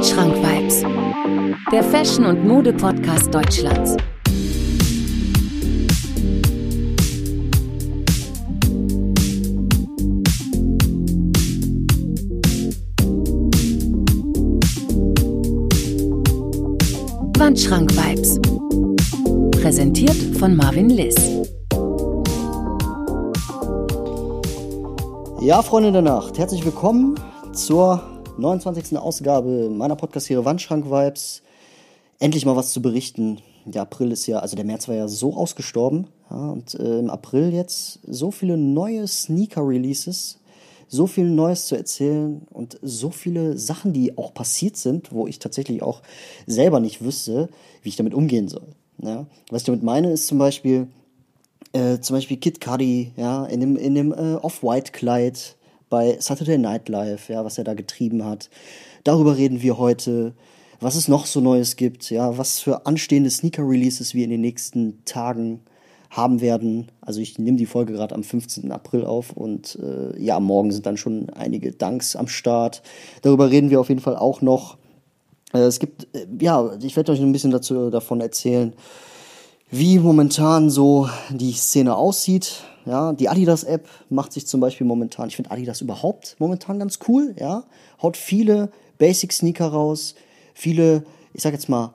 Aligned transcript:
Wandschrank 0.00 0.34
Vibes, 0.34 0.82
der 1.70 1.84
Fashion- 1.84 2.24
und 2.24 2.48
Mode-Podcast 2.48 3.34
Deutschlands. 3.34 3.98
Wandschrank 17.38 17.92
Vibes. 17.94 18.40
Präsentiert 19.60 20.16
von 20.38 20.56
Marvin 20.56 20.88
Liss. 20.88 21.16
Ja, 25.42 25.60
Freunde 25.60 25.92
der 25.92 26.00
Nacht, 26.00 26.38
herzlich 26.38 26.64
willkommen 26.64 27.16
zur 27.52 28.09
29. 28.40 28.96
Ausgabe 28.98 29.68
meiner 29.68 29.96
Podcast-Serie 29.96 30.44
Wandschrank 30.44 30.86
Vibes. 30.86 31.42
Endlich 32.18 32.46
mal 32.46 32.56
was 32.56 32.72
zu 32.72 32.80
berichten. 32.80 33.38
Der 33.66 33.82
April 33.82 34.12
ist 34.12 34.26
ja, 34.26 34.38
also 34.38 34.56
der 34.56 34.64
März 34.64 34.88
war 34.88 34.94
ja 34.94 35.08
so 35.08 35.34
ausgestorben. 35.34 36.06
Ja, 36.30 36.50
und 36.50 36.74
äh, 36.74 36.98
im 36.98 37.10
April 37.10 37.52
jetzt 37.52 38.00
so 38.06 38.30
viele 38.30 38.56
neue 38.56 39.06
Sneaker-Releases 39.06 40.38
so 40.92 41.06
viel 41.06 41.30
Neues 41.30 41.66
zu 41.66 41.76
erzählen 41.76 42.42
und 42.50 42.78
so 42.82 43.10
viele 43.10 43.56
Sachen, 43.56 43.92
die 43.92 44.18
auch 44.18 44.34
passiert 44.34 44.76
sind, 44.76 45.12
wo 45.12 45.28
ich 45.28 45.38
tatsächlich 45.38 45.82
auch 45.82 46.02
selber 46.48 46.80
nicht 46.80 47.02
wüsste, 47.02 47.48
wie 47.82 47.90
ich 47.90 47.96
damit 47.96 48.12
umgehen 48.12 48.48
soll. 48.48 48.66
Ja? 49.00 49.26
Was 49.50 49.62
ich 49.62 49.66
damit 49.66 49.84
meine, 49.84 50.10
ist 50.10 50.26
zum 50.26 50.38
Beispiel, 50.38 50.88
äh, 51.72 52.00
zum 52.00 52.16
Beispiel 52.16 52.38
Kid 52.38 52.60
Cudi, 52.60 53.12
ja, 53.16 53.46
in 53.46 53.60
dem, 53.60 53.76
in 53.76 53.94
dem 53.94 54.12
äh, 54.12 54.34
Off-White-Kleid 54.34 55.56
bei 55.90 56.16
Saturday 56.18 56.56
Night 56.56 56.88
Live, 56.88 57.28
ja, 57.28 57.44
was 57.44 57.58
er 57.58 57.64
da 57.64 57.74
getrieben 57.74 58.24
hat. 58.24 58.48
Darüber 59.04 59.36
reden 59.36 59.60
wir 59.60 59.76
heute. 59.76 60.32
Was 60.82 60.94
es 60.94 61.08
noch 61.08 61.26
so 61.26 61.40
Neues 61.40 61.76
gibt, 61.76 62.08
ja, 62.08 62.38
was 62.38 62.60
für 62.60 62.86
anstehende 62.86 63.28
Sneaker-Releases 63.28 64.14
wir 64.14 64.24
in 64.24 64.30
den 64.30 64.40
nächsten 64.40 65.04
Tagen 65.04 65.60
haben 66.08 66.40
werden. 66.40 66.90
Also 67.02 67.20
ich 67.20 67.38
nehme 67.38 67.58
die 67.58 67.66
Folge 67.66 67.92
gerade 67.92 68.14
am 68.14 68.24
15. 68.24 68.72
April 68.72 69.04
auf 69.04 69.32
und 69.32 69.78
äh, 69.80 70.18
ja, 70.18 70.40
morgen 70.40 70.72
sind 70.72 70.86
dann 70.86 70.96
schon 70.96 71.28
einige 71.30 71.72
Danks 71.72 72.16
am 72.16 72.28
Start. 72.28 72.82
Darüber 73.20 73.50
reden 73.50 73.68
wir 73.68 73.78
auf 73.78 73.90
jeden 73.90 74.00
Fall 74.00 74.16
auch 74.16 74.40
noch. 74.40 74.78
Äh, 75.52 75.58
es 75.58 75.78
gibt, 75.78 76.08
äh, 76.16 76.26
ja, 76.40 76.76
ich 76.82 76.96
werde 76.96 77.12
euch 77.12 77.20
ein 77.20 77.32
bisschen 77.32 77.52
dazu 77.52 77.90
davon 77.90 78.22
erzählen, 78.22 78.72
wie 79.70 79.98
momentan 79.98 80.70
so 80.70 81.08
die 81.30 81.52
Szene 81.52 81.94
aussieht. 81.94 82.64
Ja, 82.86 83.12
die 83.12 83.28
Adidas-App 83.28 83.86
macht 84.08 84.32
sich 84.32 84.46
zum 84.46 84.60
Beispiel 84.60 84.86
momentan, 84.86 85.28
ich 85.28 85.36
finde 85.36 85.50
Adidas 85.50 85.80
überhaupt 85.80 86.36
momentan 86.38 86.78
ganz 86.78 86.98
cool, 87.08 87.34
ja, 87.38 87.64
haut 88.02 88.16
viele 88.16 88.70
Basic-Sneaker 88.98 89.68
raus, 89.68 90.14
viele, 90.54 91.04
ich 91.34 91.42
sag 91.42 91.52
jetzt 91.52 91.68
mal, 91.68 91.94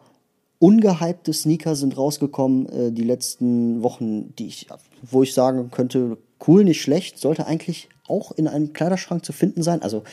ungehypte 0.60 1.34
Sneaker 1.34 1.76
sind 1.76 1.98
rausgekommen 1.98 2.70
äh, 2.70 2.92
die 2.92 3.04
letzten 3.04 3.84
Wochen, 3.84 4.36
die 4.36 4.48
ich, 4.48 4.68
wo 5.02 5.24
ich 5.24 5.34
sagen 5.34 5.70
könnte, 5.72 6.18
cool, 6.48 6.64
nicht 6.64 6.82
schlecht, 6.82 7.20
sollte 7.20 7.48
eigentlich 7.48 7.90
auch 8.08 8.32
in 8.32 8.48
einem 8.48 8.74
Kleiderschrank 8.74 9.26
zu 9.26 9.34
finden 9.34 9.64
sein. 9.64 9.82
Also 9.82 10.04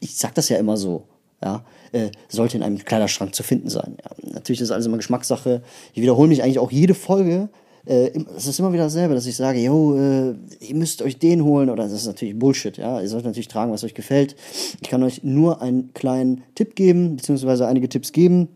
ich 0.00 0.16
sag 0.16 0.34
das 0.34 0.48
ja 0.48 0.56
immer 0.56 0.76
so, 0.76 1.04
ja, 1.42 1.64
äh, 1.92 2.10
sollte 2.28 2.56
in 2.56 2.62
einem 2.62 2.78
Kleiderschrank 2.78 3.34
zu 3.34 3.42
finden 3.42 3.68
sein. 3.68 3.96
Ja, 4.02 4.10
natürlich 4.32 4.60
ist 4.60 4.70
alles 4.70 4.86
immer 4.86 4.98
Geschmackssache. 4.98 5.62
Ich 5.92 6.02
wiederhole 6.02 6.28
mich 6.28 6.42
eigentlich 6.42 6.58
auch 6.58 6.70
jede 6.70 6.94
Folge. 6.94 7.48
Äh, 7.86 8.10
es 8.36 8.46
ist 8.46 8.58
immer 8.58 8.72
wieder 8.72 8.84
dasselbe, 8.84 9.14
dass 9.14 9.26
ich 9.26 9.36
sage, 9.36 9.60
yo, 9.60 9.96
äh, 9.96 10.34
ihr 10.60 10.74
müsst 10.74 11.02
euch 11.02 11.18
den 11.18 11.44
holen, 11.44 11.70
oder 11.70 11.84
das 11.84 11.92
ist 11.92 12.06
natürlich 12.06 12.38
Bullshit, 12.38 12.76
ja. 12.76 13.00
Ihr 13.00 13.08
sollt 13.08 13.24
natürlich 13.24 13.48
tragen, 13.48 13.72
was 13.72 13.84
euch 13.84 13.94
gefällt. 13.94 14.36
Ich 14.80 14.88
kann 14.88 15.02
euch 15.02 15.22
nur 15.24 15.62
einen 15.62 15.92
kleinen 15.94 16.42
Tipp 16.54 16.76
geben, 16.76 17.16
beziehungsweise 17.16 17.66
einige 17.66 17.88
Tipps 17.88 18.12
geben. 18.12 18.48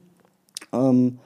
Ähm, 0.73 1.19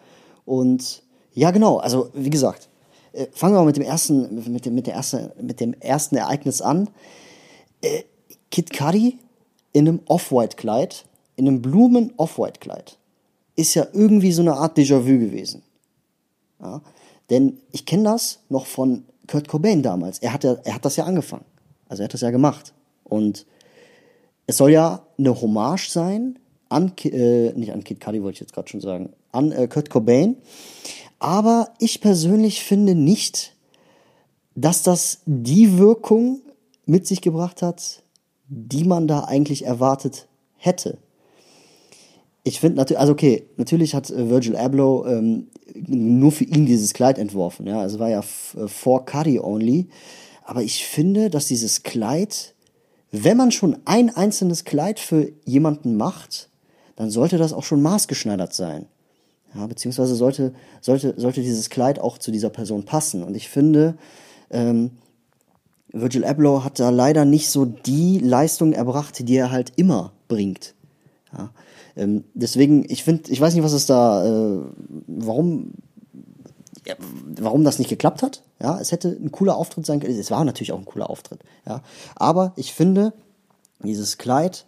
und 0.45 1.03
ja, 1.35 1.51
genau, 1.51 1.79
also 1.79 2.11
wie 2.15 2.31
gesagt, 2.31 2.69
äh, 3.13 3.27
fangen 3.33 3.55
wir 3.55 3.61
mal 3.61 3.67
mit 3.67 3.77
dem 3.77 3.85
ersten, 3.85 4.53
mit 4.53 4.65
dem, 4.65 4.75
mit 4.75 4.87
der 4.87 4.95
ersten, 4.95 5.31
mit 5.41 5.61
dem 5.61 5.75
ersten 5.75 6.17
Ereignis 6.17 6.61
an. 6.61 6.89
Äh, 7.83 8.03
Kid 8.51 8.77
Cudi 8.77 9.19
in 9.73 9.89
einem 9.89 10.01
Off-White-Kleid, 10.07 11.05
in 11.37 11.47
einem 11.47 11.63
Blumen-Off-White-Kleid, 11.63 12.97
ist 13.57 13.75
ja 13.75 13.87
irgendwie 13.93 14.33
so 14.33 14.43
eine 14.43 14.55
Art 14.55 14.79
Déjà-vu 14.79 15.19
gewesen. 15.19 15.63
Ja? 16.61 16.81
Denn 17.31 17.59
ich 17.73 17.87
kenne 17.87 18.05
das 18.05 18.41
noch 18.49 18.67
von 18.67 19.05
Kurt 19.27 19.49
Cobain 19.49 19.83
damals. 19.83 20.19
Er 20.21 20.33
hat, 20.33 20.45
ja, 20.45 20.57
er 20.65 20.75
hat 20.75 20.85
das 20.85 20.97
ja 20.97 21.05
angefangen. 21.05 21.45
Also 21.89 22.03
er 22.03 22.05
hat 22.05 22.15
das 22.15 22.23
ja 22.23 22.31
gemacht. 22.31 22.73
Und 23.05 23.47
es 24.47 24.57
soll 24.57 24.71
ja 24.71 25.07
eine 25.19 25.41
Hommage 25.41 25.91
sein 25.91 26.39
an, 26.69 26.93
äh, 27.05 27.53
nicht 27.53 27.73
an 27.73 27.85
Kid 27.85 28.01
Cudi 28.01 28.23
wollte 28.23 28.37
ich 28.37 28.41
jetzt 28.41 28.53
gerade 28.53 28.69
schon 28.69 28.81
sagen, 28.81 29.13
an 29.33 29.53
äh, 29.53 29.69
Kurt 29.69 29.91
Cobain. 29.91 30.37
Aber 31.19 31.71
ich 31.79 32.01
persönlich 32.01 32.63
finde 32.63 32.95
nicht, 32.95 33.55
dass 34.55 34.83
das 34.83 35.21
die 35.27 35.79
Wirkung 35.79 36.41
mit 36.87 37.07
sich 37.07 37.21
gebracht 37.21 37.63
hat, 37.63 38.03
die 38.49 38.85
man 38.85 39.09
da 39.09 39.25
eigentlich 39.25 39.65
erwartet 39.65 40.27
hätte. 40.57 40.99
Ich 42.45 42.61
finde 42.61 42.77
natürlich, 42.77 43.01
also 43.01 43.13
okay, 43.13 43.47
natürlich 43.57 43.95
hat 43.95 44.11
äh, 44.11 44.31
Virgil 44.31 44.57
Abloh 44.57 45.07
ähm, 45.07 45.49
nur 45.75 46.33
für 46.33 46.45
ihn 46.45 46.67
dieses 46.67 46.95
Kleid 46.95 47.19
entworfen, 47.19 47.67
ja, 47.67 47.81
also 47.81 47.99
war 47.99 48.09
ja 48.09 48.21
äh, 48.21 48.69
for 48.69 49.05
Cuddy 49.05 49.39
only, 49.41 49.89
aber 50.45 50.63
ich 50.63 50.87
finde, 50.87 51.31
dass 51.31 51.47
dieses 51.47 51.83
Kleid, 51.83 52.55
wenn 53.11 53.37
man 53.37 53.51
schon 53.51 53.77
ein 53.85 54.15
einzelnes 54.15 54.65
Kleid 54.65 54.99
für 54.99 55.31
jemanden 55.45 55.97
macht, 55.97 56.49
dann 56.97 57.11
sollte 57.11 57.39
das 57.39 57.53
auch 57.53 57.65
schon 57.65 57.83
maßgeschneidert 57.83 58.55
sein. 58.55 58.87
Ja, 59.55 59.67
beziehungsweise 59.67 60.15
sollte, 60.15 60.53
sollte, 60.81 61.15
sollte 61.17 61.43
dieses 61.43 61.71
Kleid 61.71 61.99
auch 61.99 62.19
zu 62.19 62.31
dieser 62.31 62.51
Person 62.51 62.85
passen. 62.85 63.23
Und 63.23 63.37
ich 63.37 63.49
finde, 63.49 63.97
ähm, 64.51 64.93
Virgil 65.93 66.25
Abloh 66.25 66.65
hat 66.65 66.81
da 66.81 66.91
leider 66.91 67.25
nicht 67.25 67.49
so 67.49 67.65
die 67.65 68.19
Leistung 68.19 68.73
erbracht, 68.73 69.27
die 69.27 69.37
er 69.37 69.51
halt 69.51 69.73
immer 69.77 70.13
bringt. 70.29 70.75
Ja, 71.33 71.51
ähm, 71.99 72.25
deswegen, 72.33 72.87
ich 72.89 73.03
finde, 73.03 73.31
ich 73.31 73.41
weiß 73.41 73.55
nicht, 73.55 73.65
was 73.65 73.73
es 73.73 73.87
da, 73.87 74.25
äh, 74.25 74.61
warum, 75.09 75.73
ja, 76.87 76.95
warum 77.37 77.65
das 77.65 77.79
nicht 77.79 77.91
geklappt 77.91 78.23
hat. 78.23 78.43
Ja, 78.63 78.79
es 78.81 78.93
hätte 78.93 79.09
ein 79.09 79.33
cooler 79.33 79.57
Auftritt 79.57 79.85
sein 79.85 80.01
können. 80.01 80.19
Es 80.19 80.31
war 80.31 80.45
natürlich 80.45 80.73
auch 80.73 80.79
ein 80.79 80.85
cooler 80.85 81.11
Auftritt. 81.11 81.41
Ja, 81.67 81.83
aber 82.15 82.53
ich 82.57 82.73
finde, 82.73 83.13
dieses 83.83 84.17
Kleid 84.17 84.65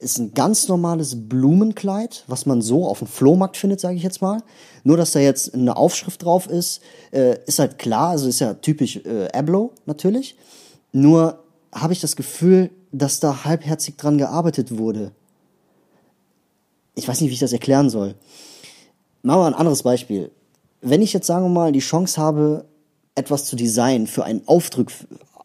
ist 0.00 0.18
ein 0.18 0.34
ganz 0.34 0.66
normales 0.66 1.28
Blumenkleid, 1.28 2.24
was 2.26 2.44
man 2.44 2.60
so 2.60 2.86
auf 2.86 2.98
dem 2.98 3.08
Flohmarkt 3.08 3.56
findet, 3.56 3.80
sage 3.80 3.94
ich 3.94 4.02
jetzt 4.02 4.20
mal. 4.20 4.42
Nur, 4.82 4.96
dass 4.96 5.12
da 5.12 5.20
jetzt 5.20 5.54
eine 5.54 5.76
Aufschrift 5.76 6.24
drauf 6.24 6.48
ist, 6.48 6.80
äh, 7.12 7.38
ist 7.46 7.60
halt 7.60 7.78
klar, 7.78 8.10
also 8.10 8.28
ist 8.28 8.40
ja 8.40 8.54
typisch 8.54 8.96
äh, 8.96 9.28
Ablo 9.32 9.72
natürlich. 9.86 10.36
Nur 10.92 11.38
habe 11.72 11.92
ich 11.92 12.00
das 12.00 12.16
Gefühl, 12.16 12.70
dass 12.90 13.20
da 13.20 13.44
halbherzig 13.44 13.96
dran 13.96 14.18
gearbeitet 14.18 14.76
wurde. 14.76 15.12
Ich 16.94 17.08
weiß 17.08 17.20
nicht, 17.20 17.30
wie 17.30 17.34
ich 17.34 17.40
das 17.40 17.52
erklären 17.52 17.90
soll. 17.90 18.14
Machen 19.22 19.40
wir 19.40 19.46
ein 19.46 19.54
anderes 19.54 19.82
Beispiel. 19.82 20.30
Wenn 20.80 21.02
ich 21.02 21.12
jetzt, 21.12 21.26
sagen 21.26 21.44
wir 21.44 21.50
mal, 21.50 21.72
die 21.72 21.80
Chance 21.80 22.20
habe, 22.20 22.66
etwas 23.14 23.46
zu 23.46 23.56
designen 23.56 24.06
für 24.06 24.24
einen 24.24 24.46
Auftritt, 24.46 24.90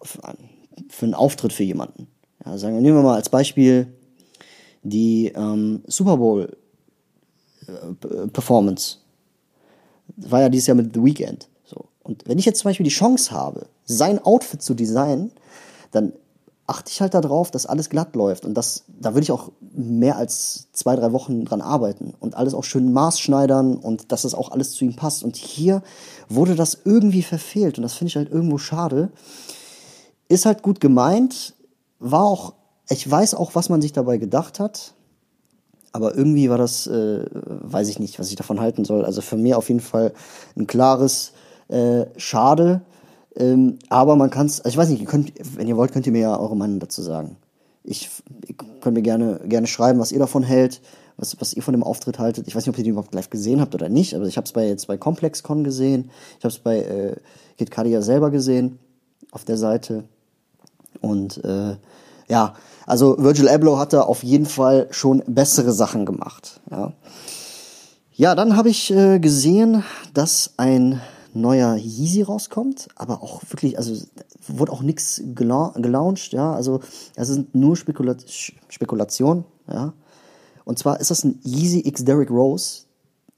für 0.04 1.06
einen 1.06 1.14
Auftritt 1.14 1.54
für 1.54 1.64
jemanden. 1.64 2.08
Ja, 2.46 2.58
sagen 2.58 2.76
wir, 2.76 2.82
nehmen 2.82 2.98
wir 2.98 3.04
mal 3.04 3.16
als 3.16 3.30
Beispiel 3.30 3.88
die 4.84 5.28
ähm, 5.36 5.84
Super 5.88 6.18
Bowl 6.18 6.58
äh, 7.68 8.28
Performance. 8.28 8.98
Das 10.16 10.32
war 10.32 10.42
ja 10.42 10.50
dieses 10.50 10.68
Jahr 10.68 10.76
mit 10.76 10.94
The 10.94 11.04
Weeknd. 11.04 11.48
So. 11.66 11.86
Und 12.04 12.28
wenn 12.28 12.40
ich 12.40 12.46
jetzt 12.46 12.60
zum 12.60 12.70
Beispiel 12.70 12.86
die 12.86 12.90
Chance 12.90 13.32
habe, 13.32 13.68
sein 13.86 14.20
Outfit 14.20 14.62
zu 14.62 14.74
designen, 14.74 15.32
dann 15.92 16.14
achte 16.70 16.92
ich 16.92 17.02
halt 17.02 17.14
darauf, 17.14 17.52
dass 17.52 17.66
alles 17.66 17.90
glatt 17.90 18.16
läuft. 18.16 18.46
Und 18.46 18.54
das, 18.54 18.86
da 18.88 19.14
würde 19.14 19.24
ich 19.24 19.32
auch 19.32 19.52
mehr 19.74 20.18
als 20.18 20.68
zwei, 20.72 20.96
drei 20.96 21.12
Wochen 21.12 21.46
dran 21.46 21.62
arbeiten 21.62 22.14
und 22.20 22.36
alles 22.36 22.54
auch 22.54 22.64
schön 22.64 22.94
maßschneidern 22.94 23.76
und 23.78 24.12
dass 24.12 24.22
das 24.22 24.34
auch 24.34 24.52
alles 24.52 24.72
zu 24.72 24.86
ihm 24.86 24.96
passt. 24.96 25.24
Und 25.24 25.36
hier 25.36 25.82
wurde 26.30 26.56
das 26.56 26.78
irgendwie 26.86 27.24
verfehlt 27.24 27.78
und 27.78 27.84
das 27.84 27.94
finde 27.94 28.10
ich 28.10 28.16
halt 28.16 28.32
irgendwo 28.32 28.58
schade. 28.58 29.12
Ist 30.28 30.46
halt 30.46 30.62
gut 30.62 30.80
gemeint, 30.80 31.56
war 32.00 32.24
auch 32.24 32.54
ich 32.90 33.10
weiß 33.10 33.36
auch, 33.36 33.56
was 33.56 33.70
man 33.70 33.82
sich 33.82 33.94
dabei 33.94 34.18
gedacht 34.18 34.60
hat, 34.60 34.94
aber 35.92 36.16
irgendwie 36.16 36.50
war 36.50 36.58
das, 36.58 36.88
äh, 36.88 37.26
weiß 37.32 37.88
ich 37.90 38.00
nicht, 38.00 38.20
was 38.20 38.30
ich 38.30 38.36
davon 38.36 38.60
halten 38.60 38.86
soll. 38.86 39.06
Also 39.06 39.22
für 39.22 39.38
mich 39.38 39.56
auf 39.56 39.70
jeden 39.70 39.80
Fall 39.80 40.14
ein 40.58 40.68
klares 40.68 41.34
äh, 41.68 42.06
Schade. 42.18 42.82
Ähm, 43.36 43.80
aber 43.90 44.16
man 44.16 44.30
kann 44.30 44.48
es, 44.48 44.60
also 44.62 44.70
ich 44.70 44.78
weiß 44.78 44.90
nicht, 44.90 45.02
ihr 45.02 45.08
könnt, 45.08 45.34
wenn 45.56 45.68
ihr 45.68 45.78
wollt, 45.78 45.92
könnt 45.92 46.06
ihr 46.06 46.12
mir 46.12 46.22
ja 46.22 46.40
eure 46.40 46.56
Meinung 46.56 46.80
dazu 46.80 47.02
sagen. 47.02 47.38
Ich, 47.84 48.10
ihr 48.48 48.56
könnt 48.56 48.96
mir 48.96 49.02
gerne, 49.02 49.40
gerne 49.46 49.68
schreiben, 49.68 50.00
was 50.00 50.12
ihr 50.12 50.20
davon 50.20 50.44
hält, 50.44 50.82
was, 51.18 51.40
was 51.40 51.54
ihr 51.54 51.64
von 51.64 51.74
dem 51.74 51.84
Auftritt 51.84 52.20
haltet. 52.20 52.48
Ich 52.48 52.56
weiß 52.56 52.66
nicht, 52.66 52.74
ob 52.74 52.78
ihr 52.78 52.84
den 52.84 52.92
überhaupt 52.92 53.14
live 53.14 53.30
gesehen 53.30 53.62
habt 53.62 53.76
oder 53.76 53.90
nicht, 53.90 54.16
aber 54.16 54.26
ich 54.26 54.38
habe 54.38 54.46
es 54.46 54.54
bei, 54.54 54.68
jetzt 54.68 54.88
bei 54.88 54.98
ComplexCon 54.98 55.64
gesehen. 55.64 56.10
Ich 56.38 56.44
habe 56.44 56.54
es 56.54 56.60
bei 56.60 56.80
äh, 56.80 57.16
Kid 57.58 57.72
Kadia 57.72 58.02
selber 58.02 58.32
gesehen, 58.32 58.80
auf 59.32 59.46
der 59.46 59.58
Seite. 59.58 60.04
Und 61.02 61.44
äh, 61.44 61.78
ja, 62.28 62.56
Also 62.86 63.18
Virgil 63.20 63.50
Abloh 63.50 63.78
hat 63.78 63.94
da 63.94 64.02
auf 64.02 64.24
jeden 64.24 64.46
Fall 64.48 64.88
schon 64.90 65.24
bessere 65.28 65.72
Sachen 65.74 66.06
gemacht. 66.06 66.60
Ja, 66.72 66.94
ja 68.14 68.36
dann 68.36 68.56
habe 68.58 68.70
ich 68.70 68.92
äh, 68.92 69.20
gesehen, 69.20 69.84
dass 70.14 70.54
ein 70.58 71.00
neuer 71.34 71.76
Yeezy 71.76 72.22
rauskommt, 72.22 72.88
aber 72.96 73.22
auch 73.24 73.42
wirklich, 73.50 73.78
also 73.78 73.96
wurde 74.48 74.72
auch 74.72 74.82
nichts 74.82 75.22
gela 75.36 75.74
gelauncht, 75.76 76.34
ja, 76.34 76.54
also 76.54 76.82
es 77.16 77.28
sind 77.28 77.54
nur 77.56 77.76
Spekula 77.76 78.16
Spekulationen, 78.70 79.46
ja. 79.72 79.94
Und 80.66 80.78
zwar 80.78 81.00
ist 81.00 81.10
das 81.10 81.24
ein 81.24 81.40
Yeezy 81.44 81.88
X 81.88 82.04
Derrick 82.04 82.30
Rose, 82.30 82.84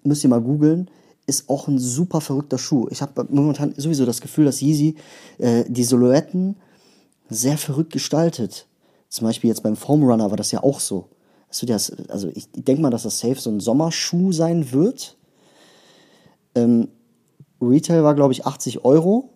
müsst 0.04 0.24
ihr 0.24 0.30
mal 0.30 0.42
googeln, 0.42 0.90
ist 1.28 1.50
auch 1.50 1.68
ein 1.68 1.80
super 1.80 2.20
verrückter 2.20 2.58
Schuh. 2.58 2.88
Ich 2.90 3.02
habe 3.02 3.26
momentan 3.30 3.74
sowieso 3.78 4.06
das 4.06 4.22
Gefühl, 4.22 4.46
dass 4.46 4.62
Yeezy 4.62 4.96
äh, 5.38 5.64
die 5.68 5.84
Silhouetten 5.84 6.58
sehr 7.30 7.58
verrückt 7.58 7.94
gestaltet. 7.94 8.68
Zum 9.08 9.28
Beispiel 9.28 9.50
jetzt 9.50 9.64
beim 9.64 9.76
Foam 9.76 10.04
Runner 10.04 10.30
war 10.30 10.38
das 10.38 10.52
ja 10.52 10.64
auch 10.64 10.80
so. 10.80 11.08
Das, 11.64 11.92
also 12.08 12.30
ich 12.34 12.50
denke 12.52 12.82
mal, 12.82 12.90
dass 12.90 13.04
das 13.04 13.20
safe 13.20 13.40
so 13.40 13.50
ein 13.50 13.60
Sommerschuh 13.60 14.32
sein 14.32 14.72
wird. 14.72 15.18
Ähm, 16.56 16.88
Retail 17.62 18.04
war, 18.04 18.16
glaube 18.16 18.34
ich, 18.34 18.46
80 18.46 18.84
Euro 18.86 19.30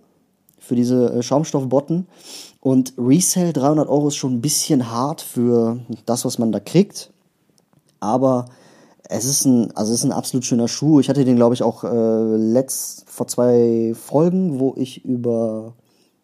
für 0.59 0.75
diese 0.75 1.13
äh, 1.13 1.23
Schaumstoffbotten. 1.23 2.07
Und 2.59 2.93
Resale 2.97 3.53
300 3.53 3.87
Euro 3.87 4.07
ist 4.07 4.15
schon 4.15 4.33
ein 4.33 4.41
bisschen 4.41 4.91
hart 4.91 5.21
für 5.21 5.79
das, 6.05 6.25
was 6.25 6.39
man 6.39 6.51
da 6.51 6.59
kriegt. 6.59 7.11
Aber 7.99 8.45
es 9.07 9.25
ist 9.25 9.45
ein, 9.45 9.75
also 9.75 9.93
es 9.93 9.99
ist 9.99 10.05
ein 10.05 10.11
absolut 10.11 10.45
schöner 10.45 10.67
Schuh. 10.67 10.99
Ich 10.99 11.09
hatte 11.09 11.25
den, 11.25 11.35
glaube 11.35 11.53
ich, 11.53 11.61
auch 11.61 11.83
äh, 11.83 12.35
letzt 12.35 13.09
vor 13.09 13.27
zwei 13.27 13.93
Folgen, 13.95 14.59
wo 14.59 14.73
ich 14.77 15.05
über 15.05 15.73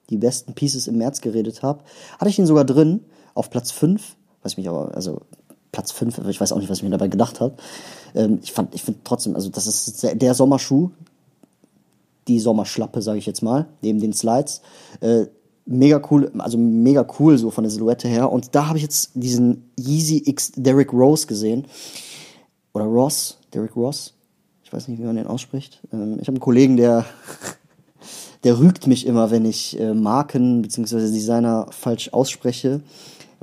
die 0.09 0.17
besten 0.17 0.53
Pieces 0.53 0.87
im 0.87 0.97
März 0.97 1.21
geredet 1.21 1.63
habe. 1.63 1.83
Hatte 2.19 2.29
ich 2.29 2.35
den 2.35 2.47
sogar 2.47 2.65
drin, 2.65 3.01
auf 3.33 3.49
Platz 3.49 3.71
5. 3.71 4.15
Weiß 4.43 4.57
mich 4.57 4.67
aber, 4.67 4.95
also 4.95 5.21
Platz 5.71 5.91
5, 5.91 6.27
ich 6.27 6.41
weiß 6.41 6.51
auch 6.51 6.57
nicht, 6.57 6.69
was 6.69 6.79
ich 6.79 6.83
mir 6.83 6.89
dabei 6.89 7.07
gedacht 7.07 7.39
habe. 7.39 7.53
Ähm, 8.13 8.39
ich 8.41 8.51
fand, 8.51 8.75
ich 8.75 8.83
finde 8.83 9.01
trotzdem, 9.03 9.35
also 9.35 9.49
das 9.49 9.67
ist 9.67 10.03
der 10.03 10.33
Sommerschuh, 10.33 10.89
die 12.27 12.39
Sommerschlappe, 12.39 13.01
sage 13.01 13.19
ich 13.19 13.25
jetzt 13.25 13.41
mal, 13.41 13.67
neben 13.81 13.99
den 13.99 14.13
Slides. 14.13 14.61
Äh, 14.99 15.25
mega 15.65 16.01
cool, 16.09 16.31
also 16.37 16.57
mega 16.57 17.05
cool 17.19 17.37
so 17.37 17.51
von 17.51 17.63
der 17.63 17.71
Silhouette 17.71 18.07
her. 18.07 18.31
Und 18.31 18.55
da 18.55 18.67
habe 18.67 18.77
ich 18.77 18.83
jetzt 18.83 19.11
diesen 19.13 19.71
Yeezy 19.77 20.23
X 20.25 20.51
Derrick 20.55 20.93
Rose 20.93 21.27
gesehen. 21.27 21.65
Oder 22.73 22.85
Ross, 22.85 23.37
Derrick 23.53 23.75
Ross. 23.75 24.13
Ich 24.63 24.71
weiß 24.71 24.87
nicht, 24.87 24.99
wie 24.99 25.05
man 25.05 25.17
den 25.17 25.27
ausspricht. 25.27 25.81
Ähm, 25.91 26.13
ich 26.21 26.27
habe 26.27 26.35
einen 26.35 26.39
Kollegen, 26.39 26.77
der, 26.77 27.05
der 28.43 28.59
rügt 28.59 28.87
mich 28.87 29.05
immer, 29.05 29.31
wenn 29.31 29.45
ich 29.45 29.79
äh, 29.79 29.93
Marken 29.93 30.61
bzw. 30.61 31.11
Designer 31.11 31.67
falsch 31.71 32.13
ausspreche. 32.13 32.81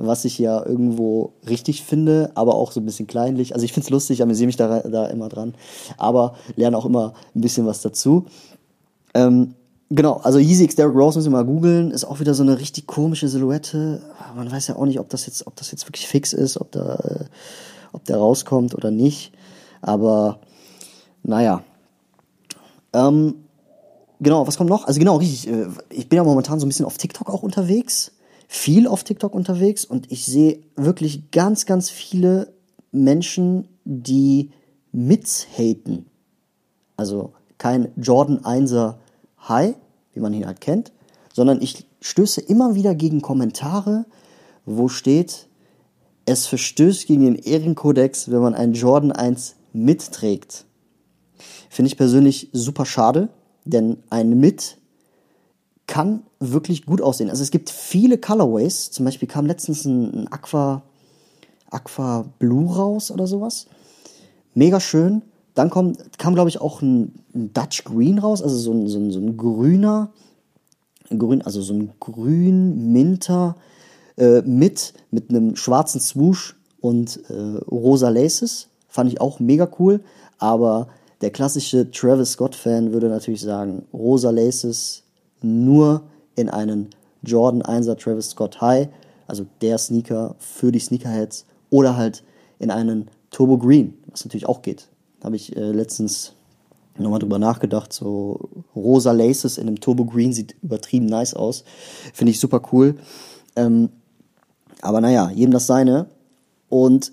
Was 0.01 0.23
ich 0.23 0.39
ja 0.39 0.65
irgendwo 0.65 1.33
richtig 1.45 1.83
finde, 1.83 2.31
aber 2.33 2.55
auch 2.55 2.71
so 2.71 2.79
ein 2.79 2.85
bisschen 2.85 3.05
kleinlich. 3.05 3.53
Also 3.53 3.65
ich 3.65 3.73
finde 3.73 3.87
es 3.87 3.89
lustig, 3.89 4.21
amüsiere 4.21 4.45
mich 4.47 4.55
da, 4.55 4.79
da 4.79 5.07
immer 5.07 5.27
dran. 5.27 5.55
Aber 5.97 6.35
lerne 6.55 6.77
auch 6.77 6.85
immer 6.85 7.13
ein 7.35 7.41
bisschen 7.41 7.65
was 7.65 7.81
dazu. 7.81 8.25
Ähm, 9.13 9.55
genau, 9.89 10.17
also 10.17 10.39
Yeezy 10.39 10.65
X 10.65 10.75
Derrick 10.75 10.95
Rose 10.95 11.17
müssen 11.17 11.31
wir 11.31 11.37
mal 11.37 11.45
googeln. 11.45 11.91
Ist 11.91 12.05
auch 12.05 12.19
wieder 12.19 12.33
so 12.33 12.43
eine 12.43 12.59
richtig 12.59 12.87
komische 12.87 13.27
Silhouette. 13.27 14.01
Man 14.35 14.51
weiß 14.51 14.67
ja 14.67 14.75
auch 14.75 14.85
nicht, 14.85 14.99
ob 14.99 15.09
das 15.09 15.25
jetzt, 15.25 15.47
ob 15.47 15.55
das 15.55 15.71
jetzt 15.71 15.87
wirklich 15.87 16.07
fix 16.07 16.33
ist, 16.33 16.59
ob 16.59 16.71
da, 16.71 16.95
äh, 16.95 17.25
ob 17.91 18.05
der 18.05 18.17
rauskommt 18.17 18.75
oder 18.75 18.91
nicht. 18.91 19.31
Aber 19.81 20.39
naja. 21.23 21.63
Ähm, 22.93 23.35
genau, 24.19 24.47
was 24.47 24.57
kommt 24.57 24.69
noch? 24.69 24.85
Also 24.85 24.99
genau, 24.99 25.17
richtig. 25.17 25.47
Äh, 25.47 25.67
ich 25.89 26.09
bin 26.09 26.17
ja 26.17 26.23
momentan 26.23 26.59
so 26.59 26.65
ein 26.65 26.69
bisschen 26.69 26.85
auf 26.85 26.97
TikTok 26.97 27.29
auch 27.29 27.43
unterwegs. 27.43 28.11
Viel 28.47 28.87
auf 28.87 29.03
TikTok 29.03 29.35
unterwegs 29.35 29.85
und 29.85 30.11
ich 30.11 30.25
sehe 30.25 30.59
wirklich 30.75 31.29
ganz, 31.29 31.67
ganz 31.67 31.91
viele 31.91 32.51
Menschen, 32.91 33.67
die 33.85 34.49
haten. 34.91 36.07
Also 36.97 37.33
kein 37.59 37.91
Jordan 37.95 38.39
1er 38.39 38.95
High, 39.47 39.75
wie 40.13 40.19
man 40.19 40.33
ihn 40.33 40.47
halt 40.47 40.61
kennt, 40.61 40.91
sondern 41.31 41.61
ich 41.61 41.85
stöße 42.01 42.41
immer 42.41 42.73
wieder 42.73 42.95
gegen 42.95 43.21
Kommentare, 43.21 44.05
wo 44.65 44.87
steht, 44.87 45.47
es 46.25 46.47
verstößt 46.47 47.05
gegen 47.05 47.23
den 47.23 47.35
Ehrenkodex, 47.35 48.31
wenn 48.31 48.41
man 48.41 48.55
einen 48.55 48.73
Jordan 48.73 49.11
1 49.11 49.55
mitträgt. 49.73 50.65
Finde 51.69 51.87
ich 51.87 51.97
persönlich 51.97 52.49
super 52.53 52.85
schade, 52.85 53.29
denn 53.65 53.97
ein 54.09 54.39
Mit 54.39 54.77
kann 55.87 56.23
wirklich 56.39 56.85
gut 56.85 57.01
aussehen. 57.01 57.29
Also 57.29 57.43
es 57.43 57.51
gibt 57.51 57.69
viele 57.69 58.17
Colorways, 58.17 58.91
zum 58.91 59.05
Beispiel 59.05 59.27
kam 59.27 59.45
letztens 59.45 59.85
ein, 59.85 60.27
Aqua, 60.31 60.83
Aqua 61.69 62.25
Blue 62.37 62.73
raus 62.73 63.11
oder 63.11 63.27
sowas. 63.27 63.67
Mega 64.53 64.79
schön, 64.79 65.23
dann 65.59 65.69
kommt, 65.69 66.17
kam, 66.17 66.35
glaube 66.35 66.49
ich, 66.49 66.61
auch 66.61 66.81
ein, 66.81 67.13
ein, 67.35 67.51
Dutch 67.53 67.83
Green 67.83 68.17
raus, 68.17 68.41
also 68.41 68.55
so 68.55 68.71
ein, 68.71 68.87
so 68.87 68.97
ein, 68.97 69.11
so 69.11 69.19
ein 69.19 69.35
grüner, 69.35 70.09
grün, 71.09 71.41
also 71.41 71.61
so 71.61 71.73
ein 71.73 71.91
grün-minter 71.99 73.57
äh, 74.15 74.41
mit, 74.43 74.93
mit 75.11 75.29
einem 75.29 75.57
schwarzen 75.57 75.99
Swoosh 75.99 76.55
und 76.79 77.19
äh, 77.29 77.57
rosa 77.69 78.07
Laces. 78.07 78.69
Fand 78.87 79.11
ich 79.11 79.19
auch 79.19 79.41
mega 79.41 79.69
cool. 79.79 79.99
Aber 80.37 80.87
der 81.19 81.31
klassische 81.31 81.91
Travis 81.91 82.31
Scott-Fan 82.31 82.93
würde 82.93 83.09
natürlich 83.09 83.41
sagen, 83.41 83.85
rosa 83.91 84.29
Laces 84.29 85.03
nur 85.41 86.03
in 86.37 86.49
einen 86.49 86.87
Jordan 87.21 87.61
1er 87.63 87.97
Travis 87.97 88.29
Scott 88.29 88.61
High, 88.61 88.87
also 89.27 89.45
der 89.59 89.77
Sneaker 89.77 90.35
für 90.39 90.71
die 90.71 90.79
Sneakerheads, 90.79 91.45
oder 91.69 91.97
halt 91.97 92.23
in 92.59 92.71
einen 92.71 93.09
Turbo 93.29 93.57
Green, 93.57 93.95
was 94.07 94.23
natürlich 94.23 94.47
auch 94.47 94.61
geht. 94.61 94.87
Habe 95.23 95.35
ich 95.35 95.55
äh, 95.55 95.71
letztens 95.71 96.33
nochmal 96.97 97.19
drüber 97.19 97.39
nachgedacht. 97.39 97.93
So 97.93 98.49
rosa 98.75 99.11
Laces 99.11 99.57
in 99.57 99.67
einem 99.67 99.79
Turbo 99.79 100.05
Green 100.05 100.33
sieht 100.33 100.55
übertrieben 100.61 101.05
nice 101.05 101.33
aus. 101.33 101.63
Finde 102.13 102.31
ich 102.31 102.39
super 102.39 102.61
cool. 102.71 102.95
Ähm, 103.55 103.89
aber 104.81 105.01
naja, 105.01 105.31
jedem 105.31 105.51
das 105.51 105.67
seine. 105.67 106.07
Und 106.69 107.11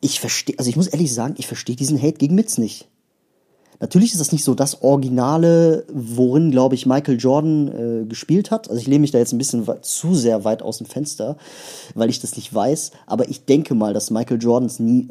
ich 0.00 0.20
verstehe, 0.20 0.58
also 0.58 0.68
ich 0.68 0.76
muss 0.76 0.88
ehrlich 0.88 1.12
sagen, 1.14 1.34
ich 1.38 1.46
verstehe 1.46 1.76
diesen 1.76 2.00
Hate 2.00 2.18
gegen 2.18 2.34
Mitz 2.34 2.58
nicht. 2.58 2.88
Natürlich 3.82 4.12
ist 4.12 4.20
das 4.20 4.32
nicht 4.32 4.44
so 4.44 4.54
das 4.54 4.82
Originale, 4.82 5.86
worin, 5.90 6.50
glaube 6.50 6.74
ich, 6.74 6.84
Michael 6.84 7.18
Jordan 7.18 7.68
äh, 7.68 8.04
gespielt 8.04 8.50
hat. 8.50 8.68
Also 8.68 8.78
ich 8.78 8.86
lehne 8.86 9.00
mich 9.00 9.10
da 9.10 9.18
jetzt 9.18 9.32
ein 9.32 9.38
bisschen 9.38 9.66
zu 9.80 10.14
sehr 10.14 10.44
weit 10.44 10.60
aus 10.60 10.78
dem 10.78 10.86
Fenster, 10.86 11.38
weil 11.94 12.10
ich 12.10 12.20
das 12.20 12.36
nicht 12.36 12.52
weiß. 12.52 12.90
Aber 13.06 13.30
ich 13.30 13.46
denke 13.46 13.74
mal, 13.74 13.94
dass 13.94 14.10
Michael 14.10 14.42
Jordans 14.42 14.80
nie, 14.80 15.08